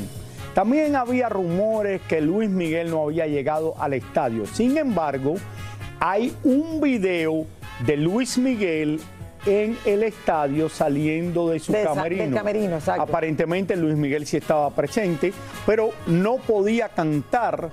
También 0.54 0.96
había 0.96 1.30
rumores 1.30 2.02
que 2.02 2.20
Luis 2.20 2.50
Miguel 2.50 2.92
no 2.92 3.04
había 3.04 3.26
llegado 3.26 3.74
al 3.80 3.94
estadio. 3.94 4.46
Sin 4.46 4.78
embargo, 4.78 5.36
hay 6.00 6.36
un 6.44 6.82
video 6.82 7.46
de 7.86 7.98
Luis 7.98 8.38
Miguel 8.38 9.00
en 9.46 9.78
el 9.86 10.04
estadio 10.04 10.70
saliendo 10.70 11.50
de 11.50 11.60
su 11.60 11.72
De 11.72 11.84
camerino. 11.84 12.24
del 12.24 12.34
camerino, 12.34 12.76
exacto. 12.76 13.02
Aparentemente 13.02 13.76
Luis 13.76 13.96
Miguel 13.96 14.26
sí 14.26 14.38
estaba 14.38 14.70
presente, 14.70 15.34
pero 15.66 15.92
no 16.08 16.36
podía 16.38 16.90
cantar 16.90 17.70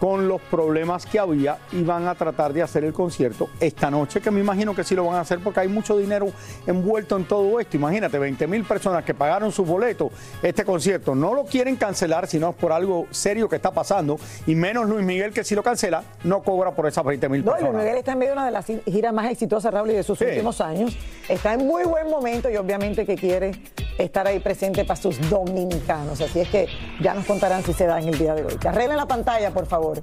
con 0.00 0.28
los 0.28 0.40
problemas 0.42 1.06
que 1.06 1.18
había 1.18 1.58
y 1.72 1.82
van 1.82 2.06
a 2.06 2.14
tratar 2.14 2.52
de 2.52 2.62
hacer 2.62 2.84
el 2.84 2.92
concierto 2.92 3.50
esta 3.60 3.90
noche, 3.90 4.20
que 4.20 4.30
me 4.30 4.40
imagino 4.40 4.74
que 4.74 4.84
sí 4.84 4.94
lo 4.94 5.04
van 5.06 5.16
a 5.16 5.20
hacer 5.20 5.40
porque 5.40 5.60
hay 5.60 5.68
mucho 5.68 5.96
dinero 5.96 6.26
envuelto 6.66 7.16
en 7.16 7.24
todo 7.24 7.58
esto. 7.60 7.76
Imagínate, 7.76 8.18
20 8.18 8.46
mil 8.46 8.64
personas 8.64 9.04
que 9.04 9.14
pagaron 9.14 9.50
sus 9.52 9.66
boletos, 9.66 10.12
este 10.42 10.64
concierto 10.64 11.14
no 11.14 11.34
lo 11.34 11.44
quieren 11.44 11.76
cancelar, 11.76 12.26
sino 12.26 12.52
por 12.52 12.72
algo 12.72 13.06
serio 13.10 13.48
que 13.48 13.56
está 13.56 13.72
pasando, 13.72 14.18
y 14.46 14.54
menos 14.54 14.88
Luis 14.88 15.04
Miguel 15.04 15.32
que 15.32 15.42
si 15.44 15.54
lo 15.54 15.62
cancela, 15.62 16.02
no 16.24 16.42
cobra 16.42 16.70
por 16.72 16.86
esas 16.86 17.04
20 17.04 17.28
mil 17.28 17.44
No, 17.44 17.52
personas. 17.52 17.72
Luis 17.74 17.84
Miguel 17.84 17.98
está 17.98 18.12
en 18.12 18.18
medio 18.18 18.32
de 18.32 18.36
una 18.38 18.46
de 18.46 18.52
las 18.52 18.66
giras 18.66 19.12
más 19.12 19.30
exitosas, 19.30 19.72
Raúl, 19.72 19.90
y 19.90 19.94
de 19.94 20.02
sus 20.02 20.18
Sí. 20.18 20.24
últimos 20.24 20.60
años. 20.60 20.96
Está 21.28 21.54
en 21.54 21.66
muy 21.66 21.84
buen 21.84 22.08
momento 22.10 22.48
y 22.50 22.56
obviamente 22.56 23.04
que 23.04 23.16
quiere 23.16 23.52
estar 23.98 24.26
ahí 24.26 24.38
presente 24.38 24.84
para 24.84 25.00
sus 25.00 25.18
dominicanos. 25.28 26.20
Así 26.20 26.40
es 26.40 26.48
que 26.48 26.66
ya 27.00 27.14
nos 27.14 27.26
contarán 27.26 27.62
si 27.62 27.72
se 27.72 27.86
da 27.86 27.98
en 28.00 28.08
el 28.08 28.18
día 28.18 28.34
de 28.34 28.44
hoy. 28.44 28.56
Que 28.56 28.68
la 28.88 29.06
pantalla, 29.06 29.50
por 29.50 29.66
favor. 29.66 30.02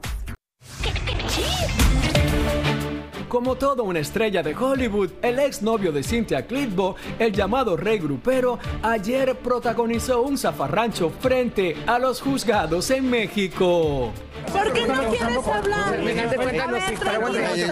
Como 3.35 3.55
toda 3.57 3.83
una 3.83 3.99
estrella 3.99 4.41
de 4.41 4.55
Hollywood, 4.55 5.09
el 5.21 5.39
exnovio 5.39 5.91
de 5.91 6.03
Cynthia 6.03 6.47
Clitbo, 6.47 6.95
el 7.19 7.33
llamado 7.33 7.75
Rey 7.75 7.99
Grupero, 7.99 8.59
ayer 8.81 9.35
protagonizó 9.35 10.21
un 10.21 10.37
zafarrancho 10.37 11.11
frente 11.19 11.75
a 11.85 11.99
los 11.99 12.21
juzgados 12.21 12.89
en 12.91 13.09
México. 13.09 14.13
¿Por 14.53 14.71
qué 14.71 14.87
no 14.87 15.09
quieres 15.09 15.47
hablar? 15.49 15.83
A 15.83 15.91
ver, 15.91 16.29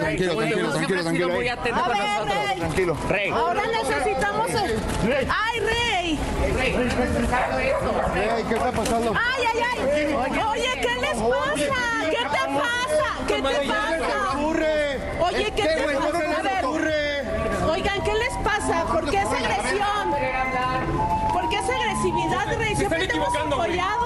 Tranquilo, 0.04 0.34
tranquilo. 0.36 1.40
Tranquilo. 2.58 2.96
Rey. 3.08 3.30
Ahora 3.30 3.62
necesitamos 3.66 4.50
el... 4.50 4.78
¡Ay, 5.30 5.60
Rey! 5.60 6.18
Rey, 8.12 8.44
¿qué 8.50 8.54
está 8.54 8.70
pasando? 8.70 9.14
¡Ay, 9.16 9.44
ay, 9.54 9.60
ay! 9.72 10.42
Oye, 10.46 10.72
¿qué 10.82 10.94
les 11.00 11.16
pasa? 11.16 12.10
¿Qué 12.10 12.18
te 12.18 12.44
pasa? 12.52 13.08
¿Qué 13.26 13.34
te 13.36 13.66
pasa? 13.66 13.93
Oye, 15.34 15.52
¿qué 15.56 15.62
se 15.62 15.68
A 15.82 15.86
ver, 15.86 16.64
ocurre? 16.64 17.22
oigan, 17.70 18.02
¿qué 18.04 18.12
les 18.14 18.34
pasa? 18.44 18.84
¿Por 18.86 19.10
qué 19.10 19.16
esa 19.18 19.36
agresión? 19.36 20.10
¿Por 21.32 21.48
qué 21.48 21.56
esa 21.56 21.74
agresividad, 21.74 22.58
Rey? 22.58 22.76
Siempre 22.76 23.06
te 23.08 23.16
hemos 23.16 23.34
apoyado. 23.36 24.04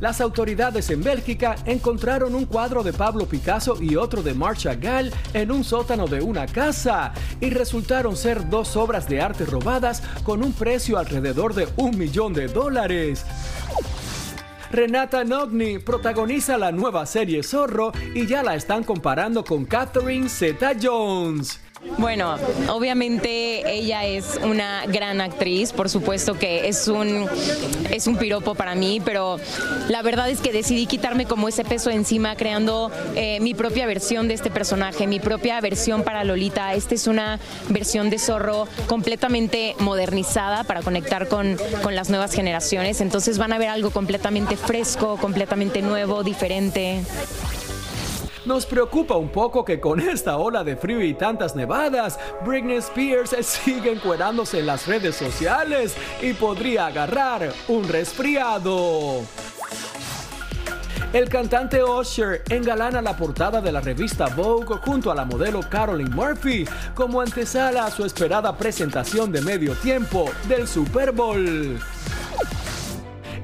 Las 0.00 0.20
autoridades 0.20 0.90
en 0.90 1.02
Bélgica 1.02 1.54
encontraron 1.64 2.34
un 2.34 2.44
cuadro 2.44 2.82
de 2.82 2.92
Pablo 2.92 3.26
Picasso 3.26 3.80
y 3.80 3.96
otro 3.96 4.22
de 4.22 4.34
Marc 4.34 4.58
Chagall 4.58 5.10
en 5.32 5.50
un 5.50 5.64
sótano 5.64 6.06
de 6.06 6.20
una 6.20 6.46
casa 6.46 7.12
y 7.40 7.48
resultaron 7.50 8.16
ser 8.16 8.50
dos 8.50 8.76
obras 8.76 9.08
de 9.08 9.22
arte 9.22 9.46
robadas 9.46 10.02
con 10.24 10.42
un 10.42 10.52
precio 10.52 10.98
alrededor 10.98 11.54
de 11.54 11.68
un 11.76 11.96
millón 11.96 12.34
de 12.34 12.48
dólares. 12.48 13.24
Renata 14.74 15.22
Nogni 15.22 15.78
protagoniza 15.78 16.58
la 16.58 16.72
nueva 16.72 17.06
serie 17.06 17.44
Zorro 17.44 17.92
y 18.12 18.26
ya 18.26 18.42
la 18.42 18.56
están 18.56 18.82
comparando 18.82 19.44
con 19.44 19.66
Catherine 19.66 20.28
Zeta-Jones. 20.28 21.63
Bueno, 21.98 22.36
obviamente 22.68 23.70
ella 23.72 24.04
es 24.04 24.38
una 24.42 24.84
gran 24.86 25.20
actriz, 25.20 25.72
por 25.72 25.88
supuesto 25.88 26.34
que 26.34 26.68
es 26.68 26.88
un, 26.88 27.26
es 27.90 28.06
un 28.06 28.16
piropo 28.16 28.54
para 28.54 28.74
mí, 28.74 29.00
pero 29.04 29.38
la 29.88 30.02
verdad 30.02 30.28
es 30.28 30.40
que 30.40 30.52
decidí 30.52 30.86
quitarme 30.86 31.26
como 31.26 31.48
ese 31.48 31.64
peso 31.64 31.90
encima 31.90 32.36
creando 32.36 32.90
eh, 33.14 33.38
mi 33.40 33.54
propia 33.54 33.86
versión 33.86 34.28
de 34.28 34.34
este 34.34 34.50
personaje, 34.50 35.06
mi 35.06 35.20
propia 35.20 35.60
versión 35.60 36.02
para 36.02 36.24
Lolita. 36.24 36.74
Esta 36.74 36.94
es 36.94 37.06
una 37.06 37.38
versión 37.68 38.10
de 38.10 38.18
zorro 38.18 38.66
completamente 38.86 39.76
modernizada 39.78 40.64
para 40.64 40.82
conectar 40.82 41.28
con, 41.28 41.56
con 41.82 41.94
las 41.94 42.10
nuevas 42.10 42.32
generaciones, 42.32 43.00
entonces 43.00 43.38
van 43.38 43.52
a 43.52 43.58
ver 43.58 43.68
algo 43.68 43.90
completamente 43.90 44.56
fresco, 44.56 45.16
completamente 45.16 45.80
nuevo, 45.80 46.22
diferente. 46.22 47.02
Nos 48.44 48.66
preocupa 48.66 49.16
un 49.16 49.30
poco 49.30 49.64
que 49.64 49.80
con 49.80 50.00
esta 50.00 50.36
ola 50.36 50.62
de 50.62 50.76
frío 50.76 51.02
y 51.02 51.14
tantas 51.14 51.56
nevadas, 51.56 52.18
Britney 52.44 52.76
Spears 52.76 53.34
sigue 53.40 53.92
encuerándose 53.92 54.58
en 54.58 54.66
las 54.66 54.86
redes 54.86 55.16
sociales 55.16 55.96
y 56.20 56.34
podría 56.34 56.86
agarrar 56.86 57.52
un 57.68 57.88
resfriado. 57.88 59.22
El 61.14 61.28
cantante 61.28 61.82
Usher 61.82 62.42
engalana 62.50 63.00
la 63.00 63.16
portada 63.16 63.60
de 63.60 63.72
la 63.72 63.80
revista 63.80 64.26
Vogue 64.26 64.76
junto 64.84 65.10
a 65.10 65.14
la 65.14 65.24
modelo 65.24 65.60
Carolyn 65.70 66.10
Murphy 66.10 66.66
como 66.94 67.20
antesala 67.20 67.86
a 67.86 67.90
su 67.90 68.04
esperada 68.04 68.54
presentación 68.58 69.32
de 69.32 69.40
medio 69.40 69.74
tiempo 69.76 70.28
del 70.48 70.66
Super 70.66 71.12
Bowl. 71.12 71.78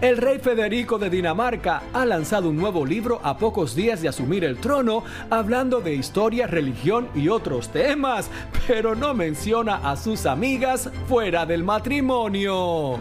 El 0.00 0.16
rey 0.16 0.38
Federico 0.38 0.98
de 0.98 1.10
Dinamarca 1.10 1.82
ha 1.92 2.06
lanzado 2.06 2.48
un 2.48 2.56
nuevo 2.56 2.86
libro 2.86 3.20
a 3.22 3.36
pocos 3.36 3.74
días 3.74 4.00
de 4.00 4.08
asumir 4.08 4.44
el 4.44 4.56
trono, 4.56 5.04
hablando 5.28 5.82
de 5.82 5.94
historia, 5.94 6.46
religión 6.46 7.08
y 7.14 7.28
otros 7.28 7.68
temas, 7.68 8.30
pero 8.66 8.94
no 8.94 9.12
menciona 9.12 9.90
a 9.90 9.96
sus 9.96 10.24
amigas 10.24 10.88
fuera 11.06 11.44
del 11.44 11.64
matrimonio. 11.64 12.98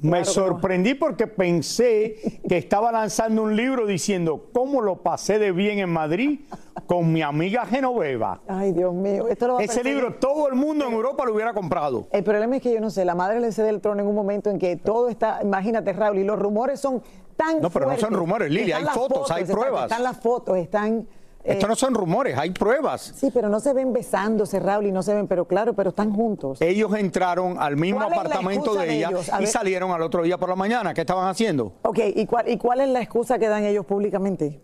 Me 0.00 0.24
sorprendí 0.24 0.94
porque 0.94 1.26
pensé 1.26 2.40
que 2.48 2.58
estaba 2.58 2.92
lanzando 2.92 3.42
un 3.42 3.56
libro 3.56 3.86
diciendo 3.86 4.48
cómo 4.52 4.82
lo 4.82 4.96
pasé 5.02 5.38
de 5.38 5.52
bien 5.52 5.78
en 5.78 5.90
Madrid 5.90 6.40
con 6.86 7.12
mi 7.12 7.22
amiga 7.22 7.64
Genoveva. 7.64 8.40
Ay, 8.46 8.72
Dios 8.72 8.92
mío. 8.94 9.26
Esto 9.28 9.46
lo 9.48 9.54
va 9.54 9.60
a 9.60 9.64
Ese 9.64 9.82
libro 9.82 10.14
todo 10.14 10.48
el 10.48 10.54
mundo 10.54 10.86
en 10.86 10.92
Europa 10.92 11.24
lo 11.24 11.34
hubiera 11.34 11.54
comprado. 11.54 12.08
El 12.12 12.24
problema 12.24 12.56
es 12.56 12.62
que 12.62 12.72
yo 12.72 12.80
no 12.80 12.90
sé, 12.90 13.04
la 13.04 13.14
madre 13.14 13.40
le 13.40 13.50
cede 13.52 13.70
el 13.70 13.80
trono 13.80 14.02
en 14.02 14.06
un 14.08 14.14
momento 14.14 14.50
en 14.50 14.58
que 14.58 14.76
todo 14.76 15.08
está, 15.08 15.40
imagínate, 15.42 15.92
Raúl, 15.92 16.18
y 16.18 16.24
los 16.24 16.38
rumores 16.38 16.78
son 16.78 17.02
tan 17.36 17.60
No, 17.60 17.70
pero 17.70 17.86
no 17.90 17.96
son 17.96 18.12
rumores, 18.12 18.50
Lili, 18.50 18.72
Están 18.72 18.88
hay 18.88 18.94
fotos, 18.94 19.30
hay 19.30 19.42
están- 19.42 19.56
pruebas. 19.56 19.82
Están 19.84 20.02
las 20.02 20.16
fotos, 20.18 20.56
están... 20.58 21.06
eh, 21.46 21.52
Esto 21.52 21.68
no 21.68 21.76
son 21.76 21.94
rumores, 21.94 22.36
hay 22.36 22.50
pruebas. 22.50 23.12
Sí, 23.16 23.30
pero 23.32 23.48
no 23.48 23.60
se 23.60 23.72
ven 23.72 23.92
besándose, 23.92 24.58
Raúl, 24.58 24.86
y 24.86 24.92
no 24.92 25.02
se 25.02 25.14
ven, 25.14 25.28
pero 25.28 25.46
claro, 25.46 25.74
pero 25.74 25.90
están 25.90 26.12
juntos. 26.12 26.60
Ellos 26.60 26.92
entraron 26.94 27.56
al 27.60 27.76
mismo 27.76 27.98
¿Cuál 27.98 28.10
es 28.10 28.16
la 28.16 28.20
apartamento 28.22 28.74
de 28.74 28.86
de 28.86 28.96
ella 28.96 29.10
y 29.10 29.38
ver. 29.38 29.46
salieron 29.46 29.92
al 29.92 30.02
otro 30.02 30.22
día 30.22 30.38
por 30.38 30.48
la 30.48 30.56
mañana. 30.56 30.92
¿Qué 30.92 31.02
estaban 31.02 31.28
haciendo? 31.28 31.72
Ok, 31.82 32.00
¿y 32.14 32.26
cuál, 32.26 32.48
¿y 32.48 32.56
cuál 32.58 32.80
es 32.80 32.88
la 32.88 33.00
excusa 33.00 33.38
que 33.38 33.48
dan 33.48 33.64
ellos 33.64 33.86
públicamente? 33.86 34.60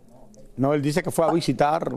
No, 0.57 0.75
él 0.75 0.83
dice 0.83 1.03
que 1.03 1.11
fue 1.11 1.25
a 1.25 1.33
visitar. 1.33 1.93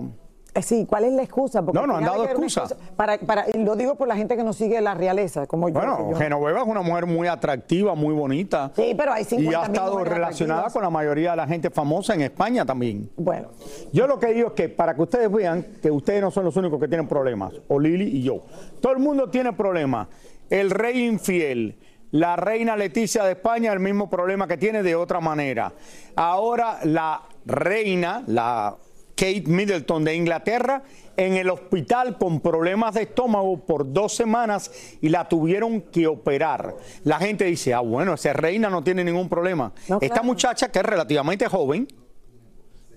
Sí, 0.61 0.85
¿cuál 0.87 1.03
es 1.05 1.13
la 1.13 1.23
excusa? 1.23 1.61
Porque 1.63 1.79
No, 1.79 1.85
no 1.85 1.97
han 1.97 2.03
dado 2.05 2.21
una 2.23 2.31
excusa. 2.31 2.67
Para, 2.95 3.17
para, 3.17 3.45
lo 3.57 3.75
digo 3.75 3.95
por 3.95 4.07
la 4.07 4.15
gente 4.15 4.37
que 4.37 4.43
no 4.43 4.53
sigue 4.53 4.79
la 4.81 4.93
realeza, 4.93 5.45
como 5.47 5.67
yo. 5.69 5.73
Bueno, 5.75 6.11
yo- 6.11 6.17
Genoveva 6.17 6.61
es 6.61 6.67
una 6.67 6.81
mujer 6.81 7.05
muy 7.05 7.27
atractiva, 7.27 7.93
muy 7.95 8.13
bonita. 8.13 8.71
Sí, 8.75 8.93
pero 8.97 9.11
hay 9.13 9.23
50 9.25 9.51
Y 9.51 9.53
ha 9.55 9.65
estado 9.65 10.03
relacionada 10.03 10.69
con 10.69 10.81
la 10.81 10.89
mayoría 10.89 11.31
de 11.31 11.37
la 11.37 11.47
gente 11.47 11.69
famosa 11.69 12.13
en 12.13 12.21
España 12.21 12.65
también. 12.65 13.09
Bueno. 13.17 13.49
Yo 13.91 14.07
lo 14.07 14.17
que 14.19 14.27
digo 14.33 14.47
es 14.49 14.53
que 14.53 14.69
para 14.69 14.95
que 14.95 15.01
ustedes 15.01 15.31
vean 15.31 15.63
que 15.81 15.91
ustedes 15.91 16.21
no 16.21 16.31
son 16.31 16.45
los 16.45 16.55
únicos 16.55 16.79
que 16.79 16.87
tienen 16.87 17.07
problemas, 17.07 17.53
o 17.67 17.79
Lili 17.79 18.05
y 18.05 18.23
yo. 18.23 18.43
Todo 18.81 18.93
el 18.93 18.99
mundo 18.99 19.29
tiene 19.29 19.51
problemas. 19.53 20.07
El 20.49 20.69
rey 20.71 21.03
infiel, 21.05 21.77
la 22.11 22.35
reina 22.37 22.77
Leticia 22.77 23.23
de 23.25 23.31
España, 23.33 23.73
el 23.73 23.79
mismo 23.79 24.09
problema 24.09 24.47
que 24.47 24.57
tiene 24.57 24.83
de 24.83 24.95
otra 24.95 25.19
manera. 25.19 25.73
Ahora 26.15 26.79
la 26.83 27.23
reina, 27.45 28.23
la 28.27 28.75
Kate 29.15 29.43
Middleton 29.47 30.03
de 30.03 30.15
Inglaterra, 30.15 30.83
en 31.17 31.35
el 31.35 31.49
hospital 31.49 32.17
con 32.17 32.41
problemas 32.41 32.93
de 32.95 33.03
estómago 33.03 33.65
por 33.65 33.91
dos 33.91 34.13
semanas 34.13 34.71
y 35.01 35.09
la 35.09 35.27
tuvieron 35.27 35.81
que 35.81 36.07
operar. 36.07 36.75
La 37.03 37.17
gente 37.19 37.45
dice, 37.45 37.73
ah, 37.73 37.79
bueno, 37.79 38.13
esa 38.13 38.33
reina 38.33 38.69
no 38.69 38.83
tiene 38.83 39.03
ningún 39.03 39.29
problema. 39.29 39.71
Esta 40.01 40.21
muchacha 40.21 40.69
que 40.69 40.79
es 40.79 40.85
relativamente 40.85 41.47
joven, 41.47 41.87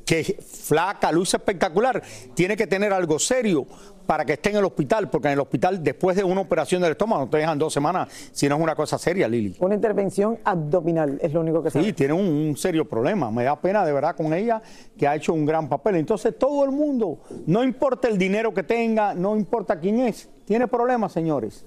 que 0.09 0.25
flaca, 0.25 1.13
luce 1.13 1.37
espectacular, 1.37 2.03
tiene 2.33 2.57
que 2.57 2.67
tener 2.67 2.95
algo 2.95 3.19
serio 3.19 3.67
para 4.07 4.25
que 4.25 4.33
esté 4.33 4.49
en 4.49 4.57
el 4.57 4.65
hospital, 4.65 5.11
porque 5.11 5.29
en 5.29 5.35
el 5.35 5.41
hospital 5.41 5.85
después 5.85 6.17
de 6.17 6.25
una 6.25 6.41
operación 6.41 6.81
del 6.81 6.93
estómago 6.93 7.27
no 7.27 7.31
te 7.31 7.37
dejan 7.37 7.59
dos 7.59 7.75
semanas, 7.75 8.09
si 8.33 8.49
no 8.49 8.57
es 8.57 8.63
una 8.63 8.75
cosa 8.75 8.97
seria, 8.97 9.29
Lili. 9.29 9.55
Una 9.61 9.75
intervención 9.75 10.39
abdominal 10.45 11.19
es 11.21 11.35
lo 11.35 11.43
único 11.43 11.63
que 11.63 11.71
Sí, 11.71 11.93
tiene 11.93 12.15
un, 12.15 12.25
un 12.25 12.57
serio 12.57 12.89
problema. 12.89 13.31
Me 13.31 13.45
da 13.45 13.61
pena 13.61 13.85
de 13.85 13.93
verdad 13.93 14.17
con 14.17 14.33
ella, 14.33 14.63
que 14.97 15.07
ha 15.07 15.15
hecho 15.15 15.35
un 15.35 15.45
gran 15.45 15.69
papel. 15.69 15.97
Entonces 15.97 16.39
todo 16.39 16.65
el 16.65 16.71
mundo, 16.71 17.19
no 17.45 17.63
importa 17.63 18.09
el 18.09 18.17
dinero 18.17 18.55
que 18.55 18.63
tenga, 18.63 19.13
no 19.13 19.37
importa 19.37 19.79
quién 19.79 20.01
es, 20.01 20.31
tiene 20.47 20.67
problemas, 20.69 21.13
señores. 21.13 21.67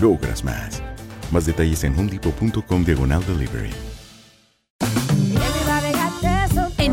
logras 0.00 0.44
más. 0.44 0.82
Más 1.32 1.46
detalles 1.46 1.84
en 1.84 1.98
homedepot.com 1.98 2.84
diagonal 2.84 3.24
delivery. 3.26 3.87